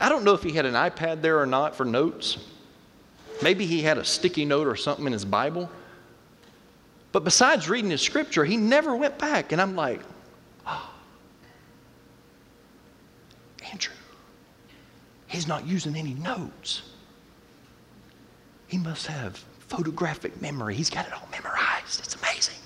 I 0.00 0.08
don't 0.08 0.24
know 0.24 0.34
if 0.34 0.42
he 0.42 0.50
had 0.50 0.66
an 0.66 0.74
iPad 0.74 1.22
there 1.22 1.38
or 1.38 1.46
not 1.46 1.76
for 1.76 1.84
notes. 1.84 2.38
Maybe 3.40 3.66
he 3.66 3.82
had 3.82 3.96
a 3.96 4.04
sticky 4.04 4.44
note 4.44 4.66
or 4.66 4.74
something 4.74 5.06
in 5.06 5.12
his 5.12 5.24
Bible. 5.24 5.70
But 7.12 7.22
besides 7.22 7.68
reading 7.68 7.92
his 7.92 8.02
scripture, 8.02 8.44
he 8.44 8.56
never 8.56 8.96
went 8.96 9.16
back. 9.16 9.52
And 9.52 9.62
I'm 9.62 9.76
like, 9.76 10.00
oh, 10.66 10.90
Andrew, 13.70 13.94
he's 15.28 15.46
not 15.46 15.68
using 15.68 15.94
any 15.94 16.14
notes. 16.14 16.82
He 18.66 18.76
must 18.76 19.06
have 19.06 19.36
photographic 19.60 20.42
memory. 20.42 20.74
He's 20.74 20.90
got 20.90 21.06
it 21.06 21.12
all 21.12 21.28
memorized. 21.30 22.00
It's 22.00 22.16
amazing. 22.16 22.56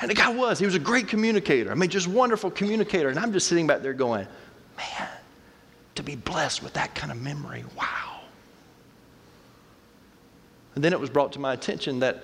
And 0.00 0.10
the 0.10 0.14
guy 0.14 0.28
was. 0.28 0.58
He 0.58 0.64
was 0.64 0.74
a 0.74 0.80
great 0.80 1.08
communicator. 1.08 1.72
I 1.72 1.74
mean, 1.74 1.90
just 1.90 2.06
wonderful 2.06 2.50
communicator. 2.50 3.08
And 3.08 3.18
I'm 3.18 3.32
just 3.32 3.48
sitting 3.48 3.66
back 3.66 3.82
there 3.82 3.94
going, 3.94 4.26
man, 4.76 5.08
to 5.96 6.02
be 6.02 6.14
blessed 6.14 6.62
with 6.62 6.72
that 6.74 6.94
kind 6.94 7.10
of 7.10 7.20
memory, 7.20 7.64
wow. 7.76 8.20
And 10.74 10.84
then 10.84 10.92
it 10.92 11.00
was 11.00 11.10
brought 11.10 11.32
to 11.32 11.40
my 11.40 11.52
attention 11.52 11.98
that 12.00 12.22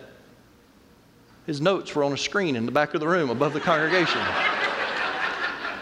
his 1.47 1.61
notes 1.61 1.95
were 1.95 2.05
on 2.05 2.13
a 2.13 2.17
screen 2.17 2.55
in 2.55 2.67
the 2.67 2.73
back 2.73 2.95
of 2.95 3.01
the 3.01 3.09
room 3.09 3.31
above 3.31 3.53
the 3.53 3.61
congregation. 3.61 4.21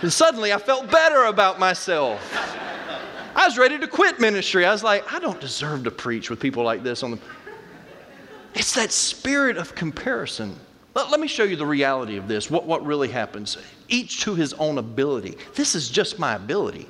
and 0.00 0.10
suddenly 0.10 0.52
I 0.52 0.58
felt 0.58 0.90
better 0.90 1.24
about 1.24 1.58
myself. 1.58 2.20
I 3.34 3.46
was 3.46 3.58
ready 3.58 3.78
to 3.78 3.86
quit 3.86 4.18
ministry. 4.18 4.64
I 4.64 4.72
was 4.72 4.82
like, 4.82 5.12
I 5.12 5.18
don't 5.18 5.40
deserve 5.40 5.84
to 5.84 5.90
preach 5.90 6.30
with 6.30 6.40
people 6.40 6.64
like 6.64 6.82
this 6.82 7.02
on 7.02 7.12
the. 7.12 7.18
It's 8.54 8.74
that 8.74 8.92
spirit 8.92 9.56
of 9.56 9.74
comparison 9.74 10.58
let, 10.94 11.10
let 11.10 11.20
me 11.20 11.28
show 11.28 11.44
you 11.44 11.56
the 11.56 11.66
reality 11.66 12.16
of 12.16 12.28
this, 12.28 12.50
what, 12.50 12.66
what 12.66 12.84
really 12.84 13.08
happens. 13.08 13.56
Each 13.88 14.20
to 14.22 14.34
his 14.34 14.52
own 14.54 14.78
ability. 14.78 15.36
This 15.54 15.74
is 15.74 15.88
just 15.88 16.18
my 16.18 16.34
ability. 16.34 16.88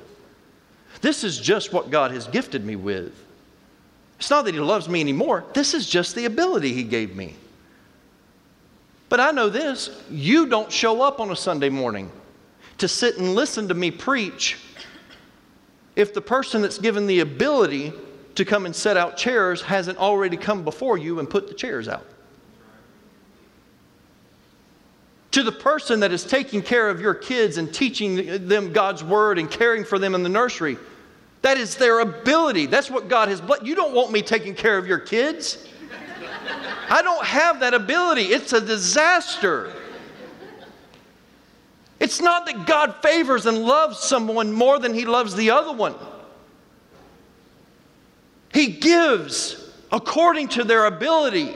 This 1.01 1.23
is 1.23 1.39
just 1.39 1.73
what 1.73 1.89
God 1.89 2.11
has 2.11 2.27
gifted 2.27 2.65
me 2.65 2.75
with. 2.75 3.13
It's 4.17 4.29
not 4.29 4.45
that 4.45 4.53
he 4.53 4.59
loves 4.59 4.87
me 4.87 5.01
anymore, 5.01 5.45
this 5.53 5.73
is 5.73 5.89
just 5.89 6.15
the 6.15 6.25
ability 6.25 6.73
he 6.73 6.83
gave 6.83 7.15
me. 7.15 7.35
But 9.09 9.19
I 9.19 9.31
know 9.31 9.49
this 9.49 9.89
you 10.09 10.47
don't 10.47 10.71
show 10.71 11.01
up 11.01 11.19
on 11.19 11.29
a 11.29 11.35
Sunday 11.35 11.69
morning 11.69 12.11
to 12.79 12.87
sit 12.87 13.17
and 13.17 13.35
listen 13.35 13.67
to 13.67 13.73
me 13.73 13.91
preach 13.91 14.57
if 15.95 16.13
the 16.13 16.21
person 16.21 16.61
that's 16.61 16.79
given 16.79 17.05
the 17.05 17.19
ability 17.19 17.93
to 18.35 18.45
come 18.45 18.65
and 18.65 18.75
set 18.75 18.97
out 18.97 19.15
chairs 19.15 19.61
hasn't 19.61 19.97
already 19.99 20.37
come 20.37 20.63
before 20.63 20.97
you 20.97 21.19
and 21.19 21.29
put 21.29 21.47
the 21.47 21.53
chairs 21.53 21.87
out. 21.87 22.05
To 25.33 25.41
the 25.41 25.51
person 25.51 25.99
that 25.99 26.11
is 26.11 26.23
taking 26.23 26.61
care 26.61 26.89
of 26.89 27.01
your 27.01 27.15
kids 27.15 27.57
and 27.57 27.73
teaching 27.73 28.47
them 28.47 28.71
God's 28.71 29.03
word 29.03 29.39
and 29.39 29.49
caring 29.49 29.83
for 29.83 29.97
them 29.97 30.13
in 30.13 30.21
the 30.21 30.29
nursery. 30.29 30.77
That 31.41 31.57
is 31.57 31.75
their 31.75 32.01
ability. 32.01 32.67
That's 32.67 32.89
what 32.89 33.07
God 33.07 33.29
has 33.29 33.41
blessed. 33.41 33.65
You 33.65 33.73
don't 33.73 33.95
want 33.95 34.11
me 34.11 34.21
taking 34.21 34.53
care 34.53 34.77
of 34.77 34.87
your 34.87 34.99
kids. 34.99 35.67
I 36.87 37.01
don't 37.01 37.25
have 37.25 37.59
that 37.61 37.73
ability. 37.73 38.25
It's 38.25 38.53
a 38.53 38.61
disaster. 38.61 39.73
It's 41.99 42.21
not 42.21 42.45
that 42.45 42.67
God 42.67 42.95
favors 43.01 43.47
and 43.47 43.57
loves 43.57 43.97
someone 43.97 44.53
more 44.53 44.77
than 44.77 44.93
he 44.93 45.05
loves 45.05 45.35
the 45.35 45.49
other 45.49 45.73
one. 45.73 45.95
He 48.53 48.67
gives 48.67 49.71
according 49.91 50.49
to 50.49 50.63
their 50.63 50.85
ability. 50.85 51.55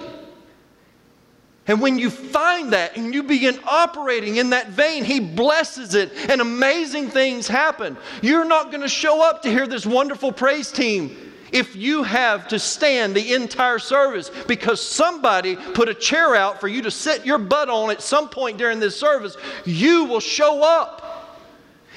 And 1.67 1.81
when 1.81 1.99
you 1.99 2.09
find 2.09 2.71
that 2.73 2.95
and 2.95 3.13
you 3.13 3.23
begin 3.23 3.59
operating 3.65 4.37
in 4.37 4.51
that 4.51 4.69
vein, 4.69 5.03
He 5.03 5.19
blesses 5.19 5.95
it 5.95 6.13
and 6.29 6.39
amazing 6.39 7.09
things 7.09 7.47
happen. 7.47 7.97
You're 8.21 8.45
not 8.45 8.71
going 8.71 8.83
to 8.83 8.89
show 8.89 9.21
up 9.21 9.41
to 9.43 9.49
hear 9.49 9.67
this 9.67 9.85
wonderful 9.85 10.31
praise 10.31 10.71
team 10.71 11.27
if 11.51 11.75
you 11.75 12.03
have 12.03 12.47
to 12.49 12.59
stand 12.59 13.15
the 13.15 13.33
entire 13.33 13.79
service 13.79 14.31
because 14.47 14.81
somebody 14.81 15.55
put 15.55 15.89
a 15.89 15.93
chair 15.93 16.35
out 16.35 16.59
for 16.59 16.67
you 16.67 16.81
to 16.81 16.91
sit 16.91 17.25
your 17.25 17.37
butt 17.37 17.69
on 17.69 17.91
at 17.91 18.01
some 18.01 18.29
point 18.29 18.57
during 18.57 18.79
this 18.79 18.99
service. 18.99 19.37
You 19.65 20.05
will 20.05 20.19
show 20.19 20.63
up. 20.63 21.06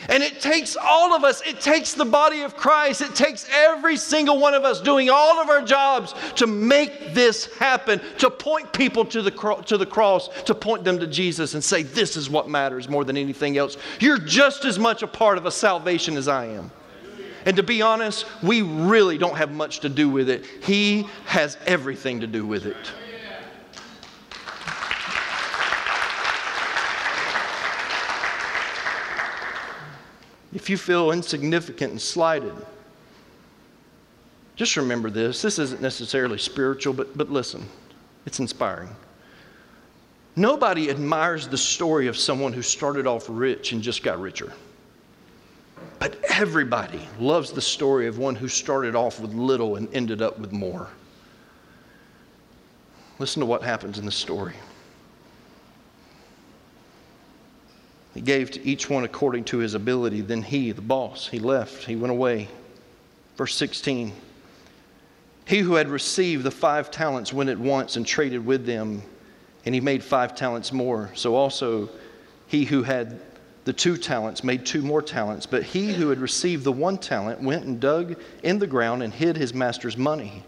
And 0.08 0.22
it 0.22 0.40
takes 0.40 0.76
all 0.76 1.14
of 1.14 1.24
us, 1.24 1.42
it 1.42 1.60
takes 1.60 1.94
the 1.94 2.04
body 2.04 2.40
of 2.42 2.56
Christ, 2.56 3.00
it 3.00 3.14
takes 3.14 3.46
every 3.52 3.96
single 3.96 4.38
one 4.38 4.54
of 4.54 4.64
us 4.64 4.80
doing 4.80 5.10
all 5.10 5.40
of 5.40 5.48
our 5.48 5.62
jobs 5.62 6.14
to 6.36 6.46
make 6.46 7.12
this 7.14 7.54
happen, 7.56 8.00
to 8.18 8.30
point 8.30 8.72
people 8.72 9.04
to 9.06 9.22
the, 9.22 9.30
cro- 9.30 9.60
to 9.62 9.76
the 9.76 9.86
cross, 9.86 10.28
to 10.44 10.54
point 10.54 10.84
them 10.84 10.98
to 10.98 11.06
Jesus 11.06 11.54
and 11.54 11.62
say, 11.62 11.82
This 11.82 12.16
is 12.16 12.30
what 12.30 12.48
matters 12.48 12.88
more 12.88 13.04
than 13.04 13.16
anything 13.16 13.58
else. 13.58 13.76
You're 14.00 14.18
just 14.18 14.64
as 14.64 14.78
much 14.78 15.02
a 15.02 15.06
part 15.06 15.38
of 15.38 15.46
a 15.46 15.50
salvation 15.50 16.16
as 16.16 16.28
I 16.28 16.46
am. 16.46 16.70
And 17.44 17.56
to 17.56 17.62
be 17.62 17.82
honest, 17.82 18.26
we 18.42 18.62
really 18.62 19.16
don't 19.16 19.36
have 19.36 19.50
much 19.50 19.80
to 19.80 19.88
do 19.88 20.08
with 20.08 20.28
it. 20.28 20.44
He 20.62 21.06
has 21.24 21.56
everything 21.66 22.20
to 22.20 22.26
do 22.26 22.46
with 22.46 22.66
it. 22.66 22.76
If 30.52 30.68
you 30.68 30.76
feel 30.76 31.12
insignificant 31.12 31.92
and 31.92 32.00
slighted, 32.00 32.54
just 34.56 34.76
remember 34.76 35.08
this. 35.10 35.40
This 35.40 35.58
isn't 35.58 35.80
necessarily 35.80 36.38
spiritual, 36.38 36.92
but, 36.92 37.16
but 37.16 37.30
listen, 37.30 37.66
it's 38.26 38.40
inspiring. 38.40 38.90
Nobody 40.36 40.90
admires 40.90 41.48
the 41.48 41.58
story 41.58 42.06
of 42.06 42.16
someone 42.16 42.52
who 42.52 42.62
started 42.62 43.06
off 43.06 43.26
rich 43.28 43.72
and 43.72 43.82
just 43.82 44.02
got 44.02 44.20
richer. 44.20 44.52
But 45.98 46.16
everybody 46.30 47.00
loves 47.18 47.52
the 47.52 47.60
story 47.60 48.06
of 48.06 48.18
one 48.18 48.34
who 48.34 48.48
started 48.48 48.94
off 48.94 49.20
with 49.20 49.34
little 49.34 49.76
and 49.76 49.88
ended 49.94 50.22
up 50.22 50.38
with 50.38 50.52
more. 50.52 50.88
Listen 53.18 53.40
to 53.40 53.46
what 53.46 53.62
happens 53.62 53.98
in 53.98 54.06
the 54.06 54.12
story. 54.12 54.54
He 58.14 58.20
gave 58.20 58.50
to 58.52 58.66
each 58.66 58.90
one 58.90 59.04
according 59.04 59.44
to 59.44 59.58
his 59.58 59.74
ability. 59.74 60.20
Then 60.20 60.42
he, 60.42 60.72
the 60.72 60.82
boss, 60.82 61.28
he 61.28 61.38
left. 61.38 61.84
He 61.84 61.96
went 61.96 62.10
away. 62.10 62.48
Verse 63.36 63.54
16 63.54 64.12
He 65.46 65.58
who 65.58 65.74
had 65.74 65.88
received 65.88 66.42
the 66.42 66.50
five 66.50 66.90
talents 66.90 67.32
went 67.32 67.50
at 67.50 67.58
once 67.58 67.96
and 67.96 68.06
traded 68.06 68.44
with 68.44 68.66
them, 68.66 69.02
and 69.64 69.74
he 69.74 69.80
made 69.80 70.02
five 70.02 70.34
talents 70.34 70.72
more. 70.72 71.10
So 71.14 71.36
also 71.36 71.88
he 72.46 72.64
who 72.64 72.82
had 72.82 73.20
the 73.64 73.72
two 73.72 73.96
talents 73.96 74.42
made 74.42 74.66
two 74.66 74.82
more 74.82 75.02
talents. 75.02 75.46
But 75.46 75.62
he 75.62 75.92
who 75.92 76.08
had 76.08 76.18
received 76.18 76.64
the 76.64 76.72
one 76.72 76.98
talent 76.98 77.40
went 77.40 77.64
and 77.64 77.78
dug 77.78 78.16
in 78.42 78.58
the 78.58 78.66
ground 78.66 79.02
and 79.02 79.12
hid 79.12 79.36
his 79.36 79.54
master's 79.54 79.96
money. 79.96 80.42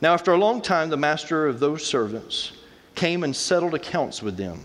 Now, 0.00 0.14
after 0.14 0.32
a 0.32 0.38
long 0.38 0.60
time, 0.60 0.90
the 0.90 0.96
master 0.96 1.46
of 1.46 1.58
those 1.58 1.84
servants 1.84 2.52
came 2.94 3.24
and 3.24 3.34
settled 3.34 3.74
accounts 3.74 4.22
with 4.22 4.36
them. 4.36 4.64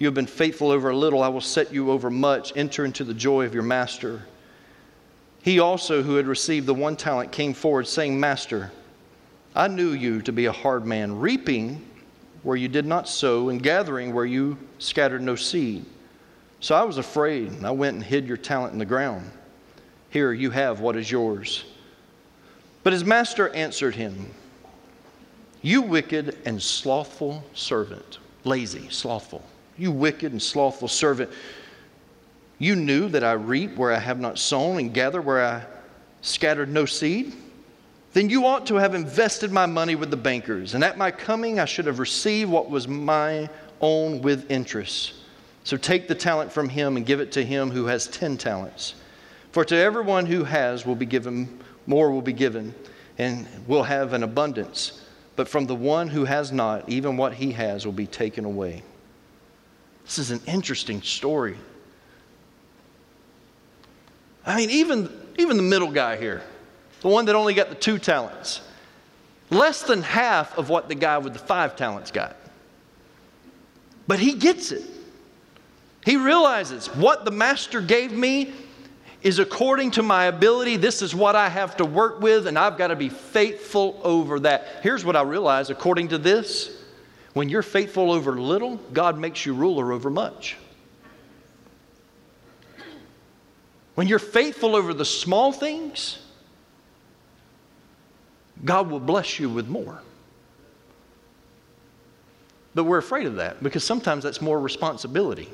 You 0.00 0.06
have 0.06 0.14
been 0.14 0.26
faithful 0.26 0.70
over 0.70 0.88
a 0.88 0.96
little, 0.96 1.22
I 1.22 1.28
will 1.28 1.42
set 1.42 1.74
you 1.74 1.90
over 1.90 2.08
much. 2.08 2.54
Enter 2.56 2.86
into 2.86 3.04
the 3.04 3.12
joy 3.12 3.44
of 3.44 3.52
your 3.52 3.62
master. 3.62 4.22
He 5.42 5.60
also, 5.60 6.02
who 6.02 6.16
had 6.16 6.26
received 6.26 6.66
the 6.66 6.72
one 6.72 6.96
talent, 6.96 7.32
came 7.32 7.52
forward, 7.52 7.86
saying, 7.86 8.18
Master, 8.18 8.72
I 9.54 9.68
knew 9.68 9.90
you 9.90 10.22
to 10.22 10.32
be 10.32 10.46
a 10.46 10.52
hard 10.52 10.86
man, 10.86 11.18
reaping 11.18 11.86
where 12.42 12.56
you 12.56 12.66
did 12.66 12.86
not 12.86 13.10
sow, 13.10 13.50
and 13.50 13.62
gathering 13.62 14.14
where 14.14 14.24
you 14.24 14.56
scattered 14.78 15.20
no 15.20 15.36
seed. 15.36 15.84
So 16.60 16.74
I 16.74 16.82
was 16.82 16.96
afraid, 16.96 17.48
and 17.48 17.66
I 17.66 17.70
went 17.70 17.96
and 17.96 18.02
hid 18.02 18.26
your 18.26 18.38
talent 18.38 18.72
in 18.72 18.78
the 18.78 18.86
ground. 18.86 19.30
Here 20.08 20.32
you 20.32 20.50
have 20.50 20.80
what 20.80 20.96
is 20.96 21.10
yours. 21.10 21.64
But 22.84 22.94
his 22.94 23.04
master 23.04 23.50
answered 23.50 23.96
him, 23.96 24.30
You 25.60 25.82
wicked 25.82 26.38
and 26.46 26.62
slothful 26.62 27.44
servant, 27.52 28.18
lazy, 28.44 28.88
slothful. 28.88 29.44
You 29.80 29.90
wicked 29.90 30.32
and 30.32 30.42
slothful 30.42 30.88
servant, 30.88 31.30
you 32.58 32.76
knew 32.76 33.08
that 33.08 33.24
I 33.24 33.32
reap 33.32 33.76
where 33.76 33.92
I 33.92 33.98
have 33.98 34.20
not 34.20 34.38
sown 34.38 34.78
and 34.78 34.92
gather 34.92 35.22
where 35.22 35.42
I 35.42 35.64
scattered 36.20 36.68
no 36.68 36.84
seed? 36.84 37.32
Then 38.12 38.28
you 38.28 38.44
ought 38.44 38.66
to 38.66 38.74
have 38.74 38.94
invested 38.94 39.50
my 39.50 39.64
money 39.64 39.94
with 39.94 40.10
the 40.10 40.18
bankers, 40.18 40.74
and 40.74 40.84
at 40.84 40.98
my 40.98 41.10
coming 41.10 41.58
I 41.58 41.64
should 41.64 41.86
have 41.86 41.98
received 41.98 42.50
what 42.50 42.68
was 42.68 42.88
my 42.88 43.48
own 43.80 44.20
with 44.20 44.50
interest. 44.50 45.14
So 45.64 45.78
take 45.78 46.08
the 46.08 46.14
talent 46.14 46.52
from 46.52 46.68
him 46.68 46.98
and 46.98 47.06
give 47.06 47.20
it 47.20 47.32
to 47.32 47.42
him 47.42 47.70
who 47.70 47.86
has 47.86 48.06
ten 48.06 48.36
talents. 48.36 48.96
For 49.52 49.64
to 49.64 49.76
everyone 49.76 50.26
who 50.26 50.44
has 50.44 50.84
will 50.84 50.94
be 50.94 51.06
given, 51.06 51.58
more 51.86 52.10
will 52.10 52.20
be 52.20 52.34
given, 52.34 52.74
and 53.16 53.46
will 53.66 53.84
have 53.84 54.12
an 54.12 54.24
abundance. 54.24 55.00
But 55.36 55.48
from 55.48 55.66
the 55.66 55.74
one 55.74 56.08
who 56.08 56.26
has 56.26 56.52
not, 56.52 56.86
even 56.86 57.16
what 57.16 57.32
he 57.32 57.52
has 57.52 57.86
will 57.86 57.92
be 57.94 58.06
taken 58.06 58.44
away. 58.44 58.82
This 60.04 60.18
is 60.18 60.30
an 60.30 60.40
interesting 60.46 61.02
story. 61.02 61.56
I 64.44 64.56
mean, 64.56 64.70
even, 64.70 65.10
even 65.38 65.56
the 65.56 65.62
middle 65.62 65.90
guy 65.90 66.16
here, 66.16 66.42
the 67.00 67.08
one 67.08 67.26
that 67.26 67.34
only 67.34 67.54
got 67.54 67.68
the 67.68 67.74
two 67.74 67.98
talents, 67.98 68.60
less 69.50 69.82
than 69.82 70.02
half 70.02 70.56
of 70.58 70.68
what 70.68 70.88
the 70.88 70.94
guy 70.94 71.18
with 71.18 71.32
the 71.32 71.38
five 71.38 71.76
talents 71.76 72.10
got. 72.10 72.36
But 74.06 74.18
he 74.18 74.34
gets 74.34 74.72
it. 74.72 74.84
He 76.04 76.16
realizes 76.16 76.86
what 76.88 77.24
the 77.24 77.30
master 77.30 77.80
gave 77.80 78.12
me 78.12 78.52
is 79.22 79.38
according 79.38 79.90
to 79.92 80.02
my 80.02 80.24
ability. 80.24 80.76
This 80.76 81.02
is 81.02 81.14
what 81.14 81.36
I 81.36 81.48
have 81.48 81.76
to 81.76 81.84
work 81.84 82.20
with, 82.20 82.46
and 82.46 82.58
I've 82.58 82.78
got 82.78 82.88
to 82.88 82.96
be 82.96 83.10
faithful 83.10 84.00
over 84.02 84.40
that. 84.40 84.80
Here's 84.82 85.04
what 85.04 85.14
I 85.14 85.22
realize 85.22 85.68
according 85.68 86.08
to 86.08 86.18
this 86.18 86.79
when 87.32 87.48
you're 87.48 87.62
faithful 87.62 88.10
over 88.10 88.40
little, 88.40 88.76
God 88.92 89.18
makes 89.18 89.46
you 89.46 89.54
ruler 89.54 89.92
over 89.92 90.10
much. 90.10 90.56
When 93.94 94.08
you're 94.08 94.18
faithful 94.18 94.74
over 94.74 94.94
the 94.94 95.04
small 95.04 95.52
things, 95.52 96.18
God 98.64 98.90
will 98.90 99.00
bless 99.00 99.38
you 99.38 99.48
with 99.48 99.68
more. 99.68 100.02
But 102.74 102.84
we're 102.84 102.98
afraid 102.98 103.26
of 103.26 103.36
that 103.36 103.62
because 103.62 103.84
sometimes 103.84 104.24
that's 104.24 104.40
more 104.40 104.60
responsibility. 104.60 105.48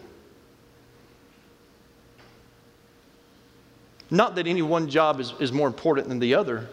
Not 4.11 4.37
that 4.37 4.47
any 4.47 4.63
one 4.63 4.89
job 4.89 5.19
is, 5.19 5.35
is 5.41 5.53
more 5.53 5.67
important 5.67 6.09
than 6.09 6.21
the 6.21 6.35
other. 6.35 6.69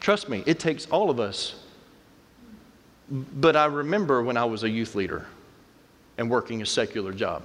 Trust 0.00 0.28
me, 0.28 0.42
it 0.46 0.58
takes 0.58 0.86
all 0.86 1.10
of 1.10 1.20
us 1.20 1.56
but 3.10 3.56
I 3.56 3.66
remember 3.66 4.22
when 4.22 4.36
I 4.36 4.44
was 4.44 4.62
a 4.62 4.70
youth 4.70 4.94
leader 4.94 5.26
and 6.18 6.30
working 6.30 6.62
a 6.62 6.66
secular 6.66 7.12
job. 7.12 7.42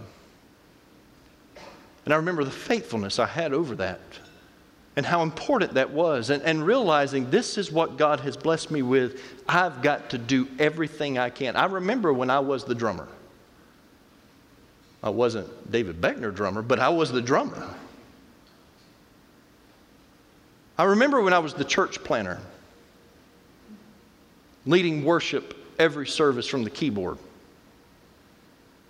And 2.05 2.13
I 2.13 2.17
remember 2.17 2.43
the 2.43 2.51
faithfulness 2.51 3.19
I 3.19 3.25
had 3.25 3.53
over 3.53 3.75
that 3.75 3.99
and 4.95 5.05
how 5.05 5.21
important 5.21 5.73
that 5.75 5.91
was. 5.91 6.29
And, 6.29 6.41
and, 6.43 6.65
realizing 6.65 7.29
this 7.29 7.57
is 7.57 7.71
what 7.71 7.97
God 7.97 8.19
has 8.21 8.35
blessed 8.35 8.71
me 8.71 8.81
with. 8.81 9.21
I've 9.47 9.81
got 9.81 10.09
to 10.09 10.17
do 10.17 10.47
everything 10.57 11.17
I 11.17 11.29
can. 11.29 11.55
I 11.55 11.65
remember 11.65 12.11
when 12.11 12.29
I 12.29 12.39
was 12.39 12.63
the 12.63 12.75
drummer. 12.75 13.07
I 15.01 15.09
wasn't 15.09 15.71
David 15.71 16.01
Beckner 16.01 16.33
drummer, 16.33 16.61
but 16.61 16.79
I 16.79 16.89
was 16.89 17.11
the 17.11 17.21
drummer. 17.21 17.73
I 20.77 20.83
remember 20.83 21.21
when 21.21 21.33
I 21.33 21.39
was 21.39 21.53
the 21.53 21.63
church 21.63 22.03
planner 22.03 22.39
leading 24.65 25.03
worship 25.03 25.55
every 25.77 26.07
service 26.07 26.47
from 26.47 26.63
the 26.63 26.69
keyboard. 26.69 27.17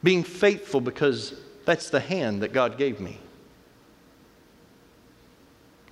Being 0.04 0.24
faithful 0.24 0.82
because 0.82 1.34
That's 1.70 1.92
the 1.92 2.00
hand 2.00 2.42
that 2.42 2.52
God 2.52 2.80
gave 2.80 3.00
me. 3.00 3.20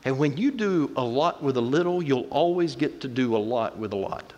And 0.06 0.18
when 0.18 0.36
you 0.36 0.50
do 0.50 0.92
a 0.96 1.04
lot 1.04 1.44
with 1.44 1.56
a 1.56 1.62
little, 1.62 2.02
you'll 2.02 2.28
always 2.32 2.76
get 2.76 3.02
to 3.02 3.08
do 3.08 3.36
a 3.36 3.38
lot 3.38 3.78
with 3.78 3.94
a 3.94 3.96
lot. 3.96 4.34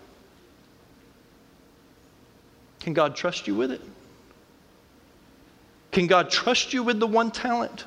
Can 2.82 2.94
God 2.94 3.16
trust 3.16 3.48
you 3.48 3.56
with 3.56 3.72
it? 3.72 3.80
Can 5.92 6.08
God 6.08 6.30
trust 6.30 6.74
you 6.74 6.84
with 6.84 7.00
the 7.00 7.08
one 7.08 7.32
talent? 7.32 7.86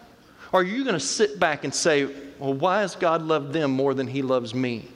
Or 0.50 0.60
are 0.60 0.64
you 0.64 0.82
going 0.82 0.94
to 0.94 1.00
sit 1.00 1.38
back 1.38 1.64
and 1.64 1.74
say, 1.74 2.06
well, 2.38 2.54
why 2.54 2.80
has 2.80 2.96
God 2.96 3.20
loved 3.20 3.52
them 3.52 3.70
more 3.70 3.92
than 3.92 4.06
he 4.06 4.22
loves 4.22 4.54
me? 4.54 4.88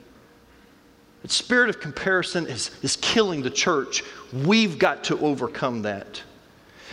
The 1.22 1.28
spirit 1.28 1.70
of 1.70 1.80
comparison 1.80 2.46
is, 2.46 2.70
is 2.82 2.96
killing 2.96 3.42
the 3.42 3.50
church. 3.50 4.02
We've 4.32 4.78
got 4.78 5.04
to 5.04 5.18
overcome 5.18 5.82
that. 5.82 6.22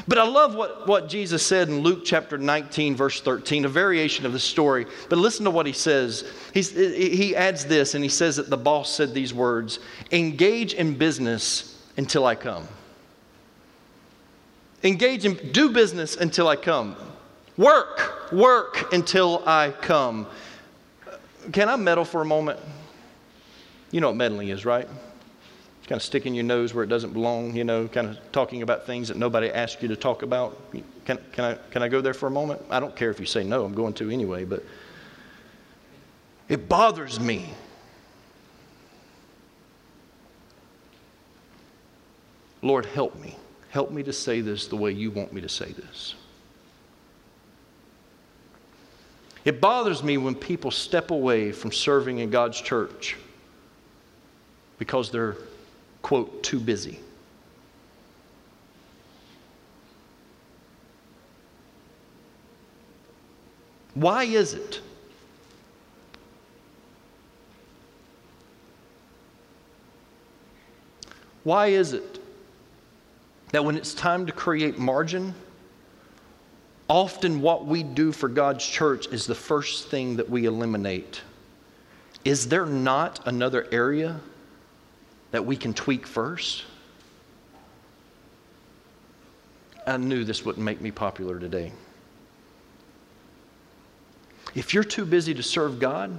But 0.07 0.17
I 0.17 0.27
love 0.27 0.55
what, 0.55 0.88
what 0.88 1.07
Jesus 1.07 1.45
said 1.45 1.69
in 1.69 1.81
Luke 1.81 2.01
chapter 2.03 2.38
19, 2.38 2.95
verse 2.95 3.21
13, 3.21 3.65
a 3.65 3.69
variation 3.69 4.25
of 4.25 4.33
the 4.33 4.39
story. 4.39 4.86
But 5.07 5.19
listen 5.19 5.45
to 5.45 5.51
what 5.51 5.65
he 5.65 5.71
says. 5.71 6.29
He's, 6.53 6.71
he 6.71 7.36
adds 7.36 7.65
this, 7.65 7.93
and 7.93 8.03
he 8.03 8.09
says 8.09 8.38
that 8.38 8.49
the 8.49 8.57
boss 8.57 8.93
said 8.93 9.13
these 9.13 9.33
words 9.33 9.79
Engage 10.12 10.73
in 10.73 10.97
business 10.97 11.79
until 11.97 12.25
I 12.25 12.36
come. 12.36 12.67
Engage 14.83 15.25
in, 15.25 15.36
do 15.51 15.69
business 15.69 16.17
until 16.17 16.47
I 16.47 16.55
come. 16.55 16.95
Work, 17.55 18.31
work 18.31 18.91
until 18.93 19.43
I 19.45 19.69
come. 19.69 20.27
Can 21.51 21.69
I 21.69 21.75
meddle 21.75 22.03
for 22.03 22.21
a 22.21 22.25
moment? 22.25 22.59
You 23.93 24.01
know 24.01 24.08
what 24.08 24.15
meddling 24.15 24.49
is, 24.49 24.65
right? 24.65 24.88
It's 25.77 25.88
kind 25.88 25.99
of 25.99 26.03
sticking 26.03 26.34
your 26.34 26.45
nose 26.45 26.73
where 26.73 26.84
it 26.84 26.88
doesn't 26.88 27.13
belong, 27.13 27.56
you 27.56 27.63
know, 27.63 27.88
kind 27.88 28.08
of 28.08 28.17
talking 28.32 28.63
about 28.63 28.88
things 28.88 29.08
that 29.10 29.17
nobody 29.17 29.51
asked 29.51 29.84
you 29.84 29.88
to 29.89 29.95
talk 29.95 30.23
about. 30.23 30.60
Can, 31.06 31.19
can, 31.32 31.45
I, 31.45 31.53
can 31.69 31.84
I 31.84 31.89
go 31.89 32.01
there 32.01 32.15
for 32.15 32.25
a 32.25 32.32
moment? 32.32 32.60
I 32.71 32.79
don't 32.79 32.95
care 32.95 33.12
if 33.12 33.19
you 33.19 33.27
say 33.27 33.43
no, 33.43 33.63
I'm 33.63 33.75
going 33.75 33.93
to 33.95 34.10
anyway, 34.10 34.45
but 34.45 34.63
it 36.49 36.67
bothers 36.67 37.19
me. 37.19 37.49
Lord, 42.63 42.88
help 42.88 43.15
me. 43.21 43.36
Help 43.69 43.91
me 43.91 44.01
to 44.01 44.13
say 44.13 44.41
this 44.41 44.65
the 44.65 44.75
way 44.75 44.91
you 44.91 45.12
want 45.12 45.34
me 45.34 45.41
to 45.41 45.49
say 45.49 45.71
this. 45.71 46.15
It 49.45 49.62
bothers 49.62 50.01
me 50.01 50.17
when 50.17 50.34
people 50.34 50.71
step 50.71 51.12
away 51.12 51.51
from 51.51 51.71
serving 51.71 52.17
in 52.17 52.32
God's 52.32 52.60
church 52.60 53.17
because 54.84 55.10
they're 55.10 55.38
quote, 56.02 56.43
too 56.43 56.60
busy. 56.60 57.00
Why 63.93 64.26
is 64.26 64.54
it? 64.54 64.82
Why 71.46 71.67
is 71.67 71.93
it 71.93 72.19
that 73.54 73.63
when 73.63 73.78
it's 73.78 73.93
time 73.93 74.26
to 74.26 74.34
create 74.34 74.78
margin, 74.78 75.34
often 76.89 77.39
what 77.39 77.65
we 77.65 77.84
do 77.84 78.12
for 78.12 78.28
God's 78.28 78.67
church 78.67 79.08
is 79.08 79.26
the 79.26 79.36
first 79.36 79.88
thing 79.88 80.17
that 80.17 80.30
we 80.30 80.43
eliminate? 80.43 81.22
Is 82.26 82.50
there 82.50 82.65
not 82.65 83.26
another 83.26 83.65
area 83.72 84.19
that 85.34 85.43
we 85.43 85.58
can 85.58 85.74
tweak 85.74 86.06
first. 86.06 86.63
I 89.86 89.98
knew 89.98 90.24
this 90.24 90.46
wouldn't 90.46 90.63
make 90.63 90.80
me 90.80 90.91
popular 90.91 91.39
today. 91.39 91.72
If 94.54 94.76
you're 94.76 94.84
too 94.84 95.06
busy 95.06 95.34
to 95.34 95.41
serve 95.41 95.80
God, 95.80 96.15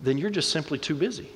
then 0.00 0.16
you're 0.16 0.30
just 0.30 0.52
simply 0.52 0.78
too 0.78 0.94
busy. 0.94 1.28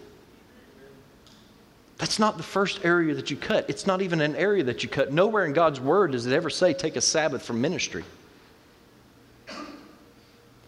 That's 1.98 2.20
not 2.20 2.36
the 2.36 2.44
first 2.44 2.84
area 2.84 3.14
that 3.14 3.32
you 3.32 3.36
cut. 3.36 3.68
It's 3.68 3.88
not 3.88 4.02
even 4.02 4.20
an 4.20 4.36
area 4.36 4.62
that 4.62 4.84
you 4.84 4.88
cut. 4.88 5.12
Nowhere 5.12 5.46
in 5.46 5.52
God's 5.52 5.80
Word 5.80 6.12
does 6.12 6.26
it 6.26 6.32
ever 6.32 6.48
say 6.48 6.74
take 6.74 6.94
a 6.94 7.00
Sabbath 7.00 7.42
from 7.42 7.60
ministry, 7.60 8.04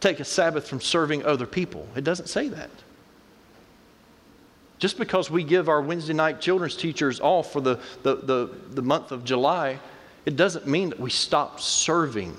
take 0.00 0.18
a 0.18 0.24
Sabbath 0.24 0.66
from 0.66 0.80
serving 0.80 1.24
other 1.24 1.46
people. 1.46 1.86
It 1.94 2.02
doesn't 2.02 2.26
say 2.26 2.48
that. 2.48 2.70
Just 4.78 4.96
because 4.96 5.30
we 5.30 5.42
give 5.42 5.68
our 5.68 5.82
Wednesday 5.82 6.12
night 6.12 6.40
children's 6.40 6.76
teachers 6.76 7.20
off 7.20 7.52
for 7.52 7.60
the, 7.60 7.80
the, 8.02 8.16
the, 8.16 8.50
the 8.70 8.82
month 8.82 9.10
of 9.10 9.24
July, 9.24 9.78
it 10.24 10.36
doesn't 10.36 10.66
mean 10.66 10.90
that 10.90 11.00
we 11.00 11.10
stop 11.10 11.60
serving. 11.60 12.36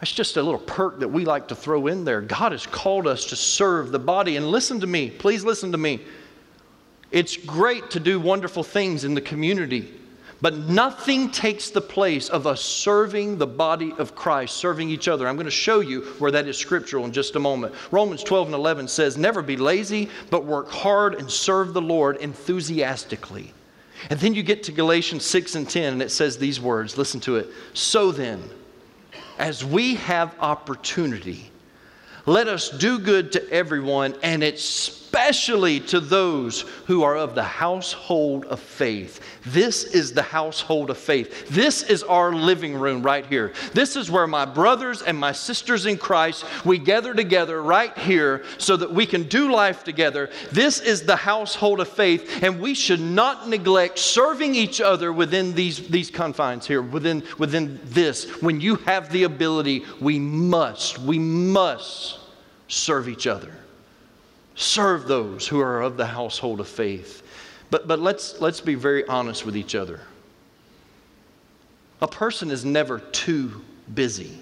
That's 0.00 0.12
just 0.12 0.36
a 0.36 0.42
little 0.42 0.60
perk 0.60 1.00
that 1.00 1.08
we 1.08 1.24
like 1.24 1.48
to 1.48 1.56
throw 1.56 1.88
in 1.88 2.04
there. 2.04 2.20
God 2.20 2.52
has 2.52 2.66
called 2.66 3.08
us 3.08 3.24
to 3.26 3.36
serve 3.36 3.90
the 3.90 3.98
body. 3.98 4.36
And 4.36 4.46
listen 4.46 4.78
to 4.80 4.86
me, 4.86 5.10
please 5.10 5.44
listen 5.44 5.72
to 5.72 5.78
me. 5.78 6.00
It's 7.10 7.36
great 7.36 7.90
to 7.90 8.00
do 8.00 8.20
wonderful 8.20 8.62
things 8.62 9.04
in 9.04 9.14
the 9.14 9.20
community. 9.20 9.92
But 10.40 10.56
nothing 10.56 11.30
takes 11.30 11.70
the 11.70 11.80
place 11.80 12.28
of 12.28 12.46
us 12.46 12.60
serving 12.60 13.38
the 13.38 13.46
body 13.46 13.92
of 13.98 14.14
Christ, 14.14 14.56
serving 14.56 14.88
each 14.88 15.08
other. 15.08 15.26
I'm 15.26 15.34
going 15.34 15.46
to 15.46 15.50
show 15.50 15.80
you 15.80 16.02
where 16.18 16.30
that 16.30 16.46
is 16.46 16.56
scriptural 16.56 17.04
in 17.04 17.12
just 17.12 17.34
a 17.34 17.40
moment. 17.40 17.74
Romans 17.90 18.22
12 18.22 18.48
and 18.48 18.54
11 18.54 18.86
says, 18.86 19.16
Never 19.16 19.42
be 19.42 19.56
lazy, 19.56 20.08
but 20.30 20.44
work 20.44 20.68
hard 20.68 21.14
and 21.14 21.28
serve 21.28 21.74
the 21.74 21.82
Lord 21.82 22.18
enthusiastically. 22.18 23.52
And 24.10 24.20
then 24.20 24.32
you 24.32 24.44
get 24.44 24.62
to 24.64 24.72
Galatians 24.72 25.24
6 25.24 25.56
and 25.56 25.68
10, 25.68 25.94
and 25.94 26.02
it 26.02 26.12
says 26.12 26.38
these 26.38 26.60
words 26.60 26.96
listen 26.96 27.18
to 27.20 27.36
it. 27.36 27.48
So 27.74 28.12
then, 28.12 28.40
as 29.38 29.64
we 29.64 29.96
have 29.96 30.36
opportunity, 30.38 31.50
let 32.26 32.46
us 32.46 32.68
do 32.68 33.00
good 33.00 33.32
to 33.32 33.50
everyone, 33.50 34.14
and 34.22 34.44
especially 35.08 35.80
to 35.80 36.00
those 36.00 36.66
who 36.86 37.02
are 37.02 37.16
of 37.16 37.34
the 37.34 37.42
household 37.42 38.44
of 38.46 38.60
faith. 38.60 39.20
This 39.46 39.84
is 39.84 40.12
the 40.12 40.22
household 40.22 40.90
of 40.90 40.98
faith. 40.98 41.48
This 41.48 41.82
is 41.82 42.02
our 42.02 42.34
living 42.34 42.74
room 42.74 43.02
right 43.02 43.24
here. 43.24 43.54
This 43.72 43.96
is 43.96 44.10
where 44.10 44.26
my 44.26 44.44
brothers 44.44 45.00
and 45.00 45.16
my 45.16 45.32
sisters 45.32 45.86
in 45.86 45.96
Christ, 45.96 46.44
we 46.62 46.76
gather 46.76 47.14
together 47.14 47.62
right 47.62 47.96
here 47.96 48.44
so 48.58 48.76
that 48.76 48.92
we 48.92 49.06
can 49.06 49.22
do 49.22 49.50
life 49.50 49.82
together. 49.82 50.28
This 50.52 50.78
is 50.78 51.02
the 51.02 51.16
household 51.16 51.80
of 51.80 51.88
faith, 51.88 52.42
and 52.42 52.60
we 52.60 52.74
should 52.74 53.00
not 53.00 53.48
neglect 53.48 53.98
serving 53.98 54.54
each 54.54 54.78
other 54.82 55.10
within 55.10 55.54
these, 55.54 55.88
these 55.88 56.10
confines 56.10 56.66
here, 56.66 56.82
within, 56.82 57.24
within 57.38 57.80
this. 57.84 58.42
When 58.42 58.60
you 58.60 58.76
have 58.76 59.10
the 59.10 59.22
ability, 59.22 59.86
we 60.02 60.18
must, 60.18 60.98
we 60.98 61.18
must 61.18 62.18
serve 62.68 63.08
each 63.08 63.26
other. 63.26 63.54
Serve 64.58 65.06
those 65.06 65.46
who 65.46 65.60
are 65.60 65.80
of 65.80 65.96
the 65.96 66.04
household 66.04 66.58
of 66.58 66.66
faith. 66.66 67.22
But, 67.70 67.86
but 67.86 68.00
let's, 68.00 68.40
let's 68.40 68.60
be 68.60 68.74
very 68.74 69.06
honest 69.06 69.46
with 69.46 69.56
each 69.56 69.76
other. 69.76 70.00
A 72.02 72.08
person 72.08 72.50
is 72.50 72.64
never 72.64 72.98
too 72.98 73.62
busy. 73.94 74.36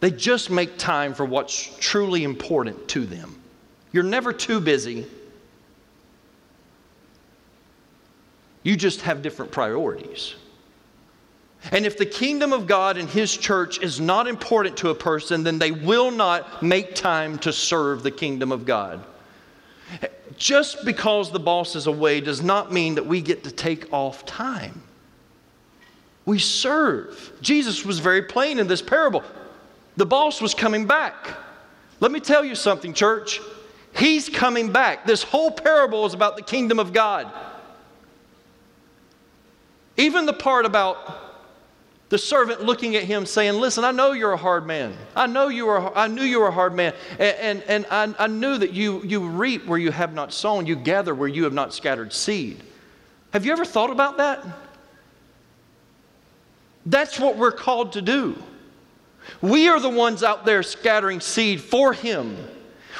They 0.00 0.10
just 0.10 0.48
make 0.48 0.78
time 0.78 1.12
for 1.12 1.26
what's 1.26 1.76
truly 1.80 2.24
important 2.24 2.88
to 2.88 3.04
them. 3.04 3.38
You're 3.92 4.04
never 4.04 4.32
too 4.32 4.58
busy. 4.58 5.06
You 8.62 8.74
just 8.74 9.02
have 9.02 9.20
different 9.20 9.52
priorities. 9.52 10.34
And 11.72 11.86
if 11.86 11.96
the 11.96 12.06
kingdom 12.06 12.52
of 12.52 12.66
God 12.66 12.98
and 12.98 13.08
His 13.08 13.36
church 13.36 13.82
is 13.82 14.00
not 14.00 14.26
important 14.26 14.76
to 14.78 14.90
a 14.90 14.94
person, 14.94 15.42
then 15.42 15.58
they 15.58 15.72
will 15.72 16.10
not 16.10 16.62
make 16.62 16.94
time 16.94 17.38
to 17.38 17.52
serve 17.52 18.02
the 18.02 18.10
kingdom 18.10 18.52
of 18.52 18.66
God. 18.66 19.04
Just 20.36 20.84
because 20.84 21.30
the 21.30 21.38
boss 21.38 21.76
is 21.76 21.86
away 21.86 22.20
does 22.20 22.42
not 22.42 22.72
mean 22.72 22.96
that 22.96 23.06
we 23.06 23.20
get 23.20 23.44
to 23.44 23.50
take 23.50 23.92
off 23.92 24.26
time. 24.26 24.82
We 26.26 26.38
serve. 26.38 27.32
Jesus 27.40 27.84
was 27.84 27.98
very 27.98 28.22
plain 28.22 28.58
in 28.58 28.66
this 28.66 28.82
parable. 28.82 29.22
The 29.96 30.06
boss 30.06 30.40
was 30.40 30.54
coming 30.54 30.86
back. 30.86 31.14
Let 32.00 32.10
me 32.10 32.20
tell 32.20 32.44
you 32.44 32.54
something, 32.54 32.92
church. 32.92 33.40
He's 33.96 34.28
coming 34.28 34.72
back. 34.72 35.06
This 35.06 35.22
whole 35.22 35.50
parable 35.50 36.04
is 36.04 36.14
about 36.14 36.36
the 36.36 36.42
kingdom 36.42 36.78
of 36.78 36.92
God. 36.92 37.30
Even 39.96 40.26
the 40.26 40.32
part 40.32 40.66
about 40.66 41.23
the 42.10 42.18
servant 42.18 42.62
looking 42.62 42.96
at 42.96 43.04
him 43.04 43.26
saying, 43.26 43.54
Listen, 43.54 43.84
I 43.84 43.90
know 43.90 44.12
you're 44.12 44.32
a 44.32 44.36
hard 44.36 44.66
man. 44.66 44.94
I 45.16 45.26
know 45.26 45.48
you 45.48 45.68
are, 45.68 45.96
I 45.96 46.06
knew 46.06 46.22
you 46.22 46.40
were 46.40 46.48
a 46.48 46.52
hard 46.52 46.74
man. 46.74 46.92
And, 47.18 47.62
and, 47.68 47.86
and 47.90 48.16
I, 48.18 48.24
I 48.24 48.26
knew 48.26 48.58
that 48.58 48.72
you, 48.72 49.02
you 49.04 49.26
reap 49.26 49.66
where 49.66 49.78
you 49.78 49.90
have 49.90 50.12
not 50.12 50.32
sown, 50.32 50.66
you 50.66 50.76
gather 50.76 51.14
where 51.14 51.28
you 51.28 51.44
have 51.44 51.52
not 51.52 51.72
scattered 51.72 52.12
seed. 52.12 52.62
Have 53.32 53.44
you 53.44 53.52
ever 53.52 53.64
thought 53.64 53.90
about 53.90 54.18
that? 54.18 54.44
That's 56.86 57.18
what 57.18 57.36
we're 57.36 57.52
called 57.52 57.92
to 57.92 58.02
do. 58.02 58.36
We 59.40 59.68
are 59.68 59.80
the 59.80 59.88
ones 59.88 60.22
out 60.22 60.44
there 60.44 60.62
scattering 60.62 61.20
seed 61.20 61.60
for 61.60 61.92
Him. 61.92 62.36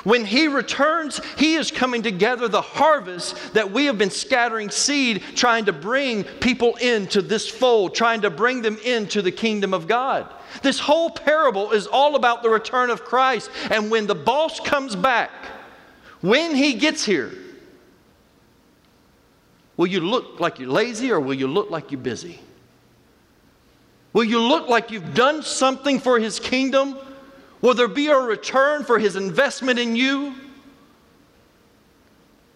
When 0.03 0.25
he 0.25 0.49
returns, 0.49 1.21
he 1.39 1.55
is 1.55 1.71
coming 1.71 2.03
to 2.03 2.11
gather 2.11 2.49
the 2.49 2.61
harvest 2.61 3.55
that 3.55 3.71
we 3.71 3.87
have 3.87 3.97
been 3.97 4.11
scattering 4.11 4.71
seed, 4.71 5.23
trying 5.37 5.67
to 5.67 5.73
bring 5.73 6.25
people 6.25 6.75
into 6.77 7.23
this 7.23 7.49
fold, 7.49 7.95
trying 7.95 8.23
to 8.23 8.31
bring 8.31 8.61
them 8.61 8.77
into 8.85 9.23
the 9.23 9.31
kingdom 9.31 9.73
of 9.73 9.87
God. 9.87 10.29
This 10.63 10.81
whole 10.81 11.11
parable 11.11 11.71
is 11.71 11.87
all 11.87 12.17
about 12.17 12.43
the 12.43 12.51
return 12.51 12.91
of 12.91 13.05
Christ. 13.05 13.51
And 13.71 13.91
when 13.91 14.07
the 14.07 14.15
boss 14.15 14.59
comes 14.61 14.97
back, 14.97 15.31
when 16.21 16.55
he 16.55 16.75
gets 16.75 17.05
here, 17.05 17.33
will 19.77 19.87
you 19.87 20.01
look 20.01 20.41
like 20.41 20.59
you're 20.59 20.71
lazy 20.71 21.13
or 21.13 21.21
will 21.21 21.35
you 21.35 21.47
look 21.47 21.71
like 21.71 21.93
you're 21.93 22.01
busy? 22.01 22.41
Will 24.13 24.25
you 24.25 24.41
look 24.41 24.69
like 24.69 24.91
you've 24.91 25.15
done 25.15 25.43
something 25.43 25.99
for 25.99 26.19
his 26.19 26.39
kingdom? 26.41 26.97
Will 27.65 27.73
there 27.73 27.89
be 27.89 28.09
a 28.09 28.19
return 28.19 28.85
for 28.85 28.99
his 28.99 29.17
investment 29.17 29.79
in 29.79 29.97
you? 29.97 30.35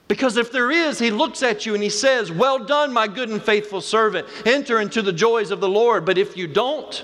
Because 0.07 0.37
if 0.37 0.53
there 0.53 0.71
is, 0.71 0.99
he 0.99 1.11
looks 1.11 1.43
at 1.43 1.65
you 1.65 1.73
and 1.73 1.83
he 1.83 1.89
says, 1.89 2.31
Well 2.31 2.63
done, 2.63 2.93
my 2.93 3.09
good 3.09 3.31
and 3.31 3.43
faithful 3.43 3.81
servant. 3.81 4.27
Enter 4.45 4.83
into 4.83 5.01
the 5.01 5.15
joys 5.15 5.51
of 5.51 5.61
the 5.61 5.69
Lord. 5.69 6.05
But 6.05 6.19
if 6.19 6.37
you 6.37 6.47
don't, 6.47 7.03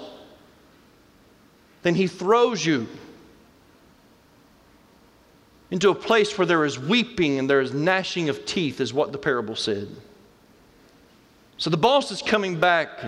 then 1.80 1.94
he 1.94 2.07
throws 2.07 2.66
you 2.66 2.86
into 5.70 5.88
a 5.88 5.94
place 5.94 6.36
where 6.36 6.46
there 6.46 6.66
is 6.66 6.78
weeping 6.78 7.38
and 7.38 7.48
there 7.48 7.62
is 7.62 7.72
gnashing 7.72 8.28
of 8.28 8.44
teeth, 8.44 8.82
is 8.82 8.92
what 8.92 9.12
the 9.12 9.18
parable 9.18 9.57
said. 9.57 9.88
So 11.57 11.70
the 11.70 11.78
boss 11.78 12.11
is 12.11 12.20
coming 12.20 12.61
back, 12.61 13.02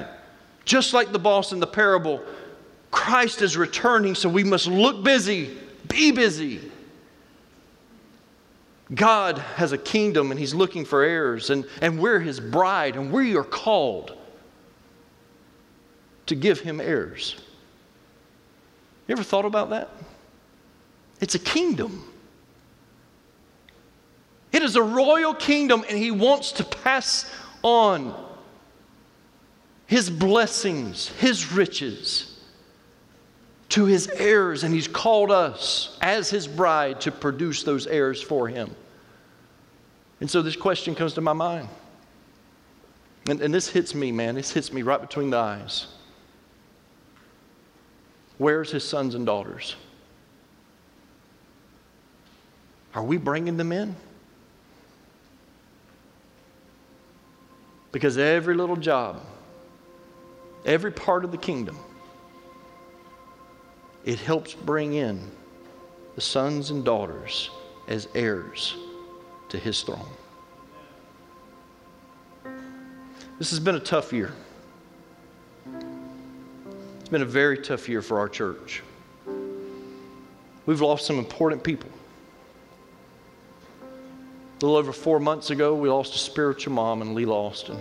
just 0.64 0.94
like 0.94 1.12
the 1.12 1.18
boss 1.18 1.52
in 1.52 1.60
the 1.60 1.66
parable. 1.66 2.24
Christ 2.96 3.42
is 3.42 3.58
returning, 3.58 4.14
so 4.14 4.26
we 4.26 4.42
must 4.42 4.66
look 4.66 5.04
busy, 5.04 5.54
be 5.86 6.12
busy. 6.12 6.72
God 8.92 9.36
has 9.36 9.72
a 9.72 9.78
kingdom 9.78 10.30
and 10.30 10.40
He's 10.40 10.54
looking 10.54 10.86
for 10.86 11.02
heirs, 11.02 11.50
and, 11.50 11.66
and 11.82 12.00
we're 12.00 12.20
His 12.20 12.40
bride, 12.40 12.96
and 12.96 13.12
we 13.12 13.36
are 13.36 13.44
called 13.44 14.16
to 16.24 16.34
give 16.34 16.60
Him 16.60 16.80
heirs. 16.80 17.36
You 19.06 19.12
ever 19.12 19.22
thought 19.22 19.44
about 19.44 19.68
that? 19.70 19.90
It's 21.20 21.34
a 21.34 21.40
kingdom. 21.40 22.02
It 24.52 24.62
is 24.62 24.74
a 24.74 24.82
royal 24.82 25.34
kingdom, 25.34 25.84
and 25.86 25.98
he 25.98 26.10
wants 26.10 26.52
to 26.52 26.64
pass 26.64 27.30
on 27.62 28.14
his 29.86 30.08
blessings, 30.08 31.08
his 31.08 31.52
riches 31.52 32.35
to 33.70 33.84
his 33.84 34.08
heirs, 34.08 34.62
and 34.62 34.72
he's 34.72 34.88
called 34.88 35.30
us 35.30 35.98
as 36.00 36.30
his 36.30 36.46
bride 36.46 37.00
to 37.02 37.10
produce 37.10 37.62
those 37.62 37.86
heirs 37.86 38.22
for 38.22 38.48
him. 38.48 38.74
And 40.20 40.30
so 40.30 40.42
this 40.42 40.56
question 40.56 40.94
comes 40.94 41.14
to 41.14 41.20
my 41.20 41.32
mind. 41.32 41.68
And, 43.28 43.40
and 43.40 43.52
this 43.52 43.68
hits 43.68 43.94
me, 43.94 44.12
man. 44.12 44.36
This 44.36 44.52
hits 44.52 44.72
me 44.72 44.82
right 44.82 45.00
between 45.00 45.30
the 45.30 45.36
eyes. 45.36 45.88
Where's 48.38 48.70
his 48.70 48.84
sons 48.84 49.14
and 49.14 49.26
daughters? 49.26 49.74
Are 52.94 53.02
we 53.02 53.16
bringing 53.16 53.56
them 53.56 53.72
in? 53.72 53.94
Because 57.92 58.16
every 58.16 58.54
little 58.54 58.76
job, 58.76 59.22
every 60.64 60.92
part 60.92 61.24
of 61.24 61.30
the 61.30 61.38
kingdom, 61.38 61.78
it 64.06 64.20
helps 64.20 64.54
bring 64.54 64.94
in 64.94 65.20
the 66.14 66.20
sons 66.20 66.70
and 66.70 66.84
daughters 66.84 67.50
as 67.88 68.08
heirs 68.14 68.76
to 69.48 69.58
his 69.58 69.82
throne. 69.82 70.08
This 73.38 73.50
has 73.50 73.60
been 73.60 73.74
a 73.74 73.80
tough 73.80 74.12
year. 74.12 74.32
It's 77.00 77.08
been 77.10 77.22
a 77.22 77.26
very 77.26 77.58
tough 77.58 77.88
year 77.88 78.00
for 78.00 78.18
our 78.18 78.28
church. 78.28 78.82
We've 80.64 80.80
lost 80.80 81.04
some 81.04 81.18
important 81.18 81.62
people. 81.62 81.90
A 83.82 83.84
little 84.64 84.76
over 84.76 84.92
four 84.92 85.20
months 85.20 85.50
ago, 85.50 85.74
we 85.74 85.88
lost 85.88 86.14
a 86.14 86.18
spiritual 86.18 86.72
mom 86.72 87.02
in 87.02 87.14
Leela 87.14 87.32
Austin. 87.32 87.78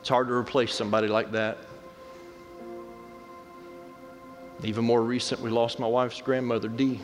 It's 0.00 0.08
hard 0.08 0.28
to 0.28 0.34
replace 0.34 0.74
somebody 0.74 1.08
like 1.08 1.32
that. 1.32 1.58
Even 4.64 4.84
more 4.84 5.02
recent, 5.02 5.40
we 5.42 5.50
lost 5.50 5.78
my 5.78 5.86
wife's 5.86 6.22
grandmother, 6.22 6.68
Dee. 6.68 6.98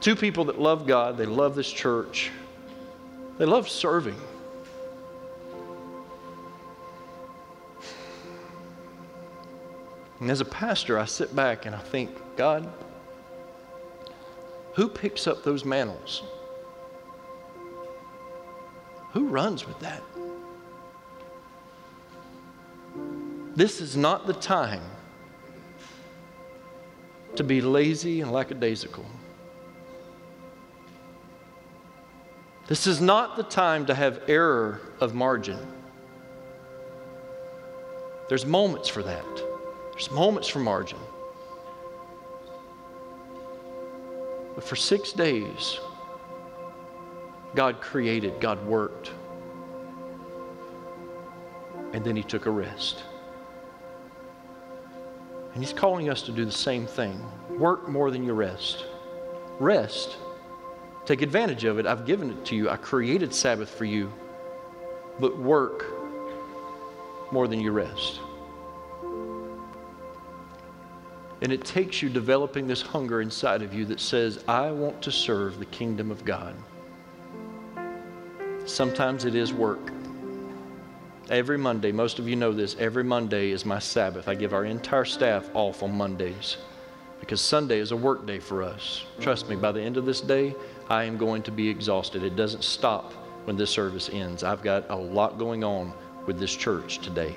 Two 0.00 0.16
people 0.16 0.46
that 0.46 0.58
love 0.58 0.86
God, 0.86 1.16
they 1.18 1.26
love 1.26 1.54
this 1.54 1.70
church, 1.70 2.30
they 3.38 3.44
love 3.44 3.68
serving. 3.68 4.16
And 10.20 10.30
as 10.30 10.40
a 10.40 10.46
pastor, 10.46 10.98
I 10.98 11.04
sit 11.04 11.36
back 11.36 11.66
and 11.66 11.74
I 11.74 11.80
think, 11.80 12.10
God, 12.36 12.72
who 14.72 14.88
picks 14.88 15.26
up 15.26 15.44
those 15.44 15.66
mantles? 15.66 16.22
Who 19.12 19.26
runs 19.26 19.66
with 19.66 19.78
that? 19.80 20.02
This 23.56 23.80
is 23.80 23.96
not 23.96 24.26
the 24.26 24.32
time 24.32 24.82
to 27.36 27.44
be 27.44 27.60
lazy 27.60 28.20
and 28.20 28.32
lackadaisical. 28.32 29.04
This 32.66 32.86
is 32.86 33.00
not 33.00 33.36
the 33.36 33.42
time 33.42 33.86
to 33.86 33.94
have 33.94 34.22
error 34.26 34.80
of 35.00 35.14
margin. 35.14 35.58
There's 38.28 38.46
moments 38.46 38.88
for 38.88 39.02
that. 39.02 39.36
There's 39.92 40.10
moments 40.10 40.48
for 40.48 40.58
margin. 40.58 40.98
But 44.54 44.64
for 44.64 44.76
six 44.76 45.12
days, 45.12 45.78
God 47.54 47.80
created, 47.80 48.40
God 48.40 48.64
worked. 48.66 49.10
And 51.92 52.04
then 52.04 52.16
He 52.16 52.22
took 52.22 52.46
a 52.46 52.50
rest. 52.50 53.04
And 55.54 55.62
He's 55.62 55.72
calling 55.72 56.10
us 56.10 56.22
to 56.22 56.32
do 56.32 56.44
the 56.44 56.52
same 56.52 56.86
thing 56.86 57.24
work 57.50 57.88
more 57.88 58.10
than 58.10 58.24
you 58.24 58.32
rest. 58.32 58.84
Rest. 59.60 60.16
Take 61.06 61.22
advantage 61.22 61.64
of 61.64 61.78
it. 61.78 61.86
I've 61.86 62.06
given 62.06 62.30
it 62.30 62.44
to 62.46 62.56
you. 62.56 62.68
I 62.68 62.76
created 62.76 63.32
Sabbath 63.32 63.70
for 63.70 63.84
you. 63.84 64.12
But 65.20 65.38
work 65.38 65.84
more 67.30 67.46
than 67.46 67.60
you 67.60 67.70
rest. 67.70 68.20
And 71.42 71.52
it 71.52 71.64
takes 71.64 72.00
you 72.00 72.08
developing 72.08 72.66
this 72.66 72.80
hunger 72.80 73.20
inside 73.20 73.62
of 73.62 73.74
you 73.74 73.84
that 73.86 74.00
says, 74.00 74.42
I 74.48 74.70
want 74.70 75.02
to 75.02 75.12
serve 75.12 75.58
the 75.58 75.66
kingdom 75.66 76.10
of 76.10 76.24
God. 76.24 76.54
Sometimes 78.64 79.24
it 79.24 79.34
is 79.34 79.52
work. 79.52 79.93
Every 81.30 81.56
Monday, 81.56 81.90
most 81.90 82.18
of 82.18 82.28
you 82.28 82.36
know 82.36 82.52
this, 82.52 82.76
every 82.78 83.02
Monday 83.02 83.50
is 83.50 83.64
my 83.64 83.78
Sabbath. 83.78 84.28
I 84.28 84.34
give 84.34 84.52
our 84.52 84.66
entire 84.66 85.06
staff 85.06 85.48
off 85.54 85.82
on 85.82 85.96
Mondays 85.96 86.58
because 87.18 87.40
Sunday 87.40 87.78
is 87.78 87.92
a 87.92 87.96
work 87.96 88.26
day 88.26 88.38
for 88.38 88.62
us. 88.62 89.06
Trust 89.20 89.48
me, 89.48 89.56
by 89.56 89.72
the 89.72 89.80
end 89.80 89.96
of 89.96 90.04
this 90.04 90.20
day, 90.20 90.54
I 90.90 91.04
am 91.04 91.16
going 91.16 91.42
to 91.44 91.50
be 91.50 91.66
exhausted. 91.66 92.22
It 92.22 92.36
doesn't 92.36 92.62
stop 92.62 93.12
when 93.44 93.56
this 93.56 93.70
service 93.70 94.10
ends. 94.12 94.44
I've 94.44 94.62
got 94.62 94.90
a 94.90 94.96
lot 94.96 95.38
going 95.38 95.64
on 95.64 95.94
with 96.26 96.38
this 96.38 96.54
church 96.54 96.98
today. 96.98 97.34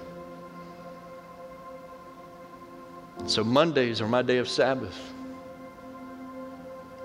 So 3.26 3.42
Mondays 3.42 4.02
are 4.02 4.08
my 4.08 4.22
day 4.22 4.38
of 4.38 4.50
Sabbath. 4.50 4.98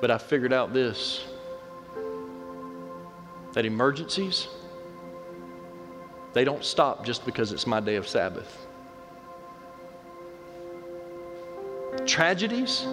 But 0.00 0.10
I 0.10 0.18
figured 0.18 0.52
out 0.52 0.72
this 0.72 1.24
that 3.52 3.66
emergencies, 3.66 4.48
they 6.32 6.44
don't 6.44 6.64
stop 6.64 7.04
just 7.04 7.24
because 7.26 7.52
it's 7.52 7.66
my 7.66 7.80
day 7.80 7.96
of 7.96 8.08
Sabbath. 8.08 8.66
Tragedies, 12.06 12.86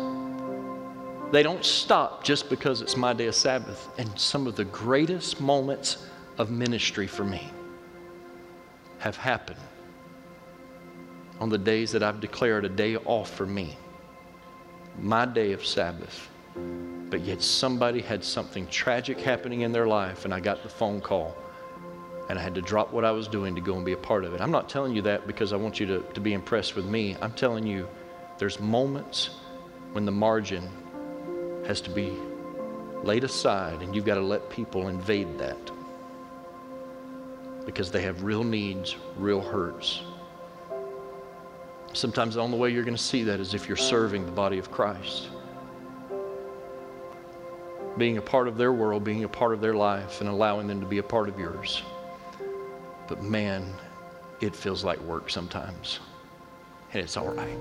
they 1.32 1.44
don't 1.44 1.64
stop 1.64 2.24
just 2.24 2.50
because 2.50 2.82
it's 2.82 2.98
my 2.98 3.14
day 3.14 3.28
of 3.28 3.36
Sabbath. 3.36 3.88
And 3.98 4.20
some 4.20 4.48
of 4.48 4.56
the 4.56 4.66
greatest 4.66 5.40
moments 5.40 6.06
of 6.38 6.52
ministry 6.52 7.08
for 7.08 7.24
me 7.24 7.50
have 9.00 9.16
happened 9.16 9.60
on 11.40 11.50
the 11.50 11.58
days 11.58 11.92
that 11.94 12.04
I've 12.04 12.20
declared 12.20 12.66
a 12.66 12.70
day 12.70 12.98
off 12.98 13.34
for 13.34 13.46
me, 13.46 13.78
my 15.00 15.26
day 15.26 15.54
of 15.54 15.66
Sabbath. 15.66 16.30
But 17.10 17.22
yet 17.22 17.42
somebody 17.42 18.02
had 18.02 18.24
something 18.24 18.68
tragic 18.68 19.20
happening 19.20 19.62
in 19.62 19.72
their 19.72 19.88
life, 19.88 20.26
and 20.26 20.34
I 20.34 20.42
got 20.42 20.62
the 20.62 20.70
phone 20.70 21.00
call. 21.00 21.36
And 22.30 22.38
I 22.38 22.42
had 22.44 22.54
to 22.56 22.62
drop 22.62 22.94
what 22.94 23.04
I 23.04 23.12
was 23.12 23.28
doing 23.28 23.56
to 23.56 23.62
go 23.62 23.76
and 23.76 23.84
be 23.84 23.94
a 23.94 23.98
part 23.98 24.24
of 24.24 24.34
it. 24.34 24.40
I'm 24.40 24.52
not 24.52 24.70
telling 24.70 24.96
you 24.96 25.02
that 25.02 25.26
because 25.26 25.52
I 25.52 25.56
want 25.56 25.80
you 25.80 25.88
to, 25.88 26.00
to 26.14 26.22
be 26.22 26.34
impressed 26.34 26.76
with 26.76 26.86
me. 26.86 27.18
I'm 27.22 27.34
telling 27.34 27.66
you 27.66 27.88
there's 28.38 28.60
moments 28.60 29.32
when 29.94 30.06
the 30.06 30.12
margin 30.12 30.70
has 31.66 31.82
to 31.82 31.90
be 31.90 32.14
laid 33.04 33.24
aside 33.24 33.82
and 33.82 33.96
you've 33.96 34.06
got 34.06 34.16
to 34.16 34.22
let 34.22 34.50
people 34.50 34.88
invade 34.88 35.40
that 35.40 35.72
because 37.66 37.92
they 37.92 38.04
have 38.04 38.24
real 38.24 38.44
needs, 38.44 38.96
real 39.18 39.42
hurts. 39.42 40.02
Sometimes 41.94 42.36
the 42.36 42.42
only 42.42 42.58
way 42.58 42.70
you're 42.70 42.84
going 42.84 42.96
to 42.96 43.04
see 43.04 43.24
that 43.24 43.40
is 43.40 43.56
if 43.56 43.68
you're 43.68 43.78
serving 43.78 44.26
the 44.26 44.32
body 44.32 44.60
of 44.60 44.72
Christ. 44.72 45.30
Being 47.98 48.18
a 48.18 48.22
part 48.22 48.48
of 48.48 48.56
their 48.56 48.72
world, 48.72 49.04
being 49.04 49.24
a 49.24 49.30
part 49.30 49.54
of 49.54 49.62
their 49.62 49.74
life, 49.74 50.22
and 50.22 50.30
allowing 50.30 50.68
them 50.68 50.80
to 50.80 50.86
be 50.86 51.00
a 51.00 51.04
part 51.04 51.28
of 51.28 51.40
yours. 51.40 51.82
But 53.10 53.22
man, 53.24 53.66
it 54.40 54.56
feels 54.56 54.86
like 54.86 55.02
work 55.02 55.30
sometimes. 55.30 56.00
And 56.94 57.04
it's 57.04 57.18
all 57.18 57.28
right. 57.30 57.58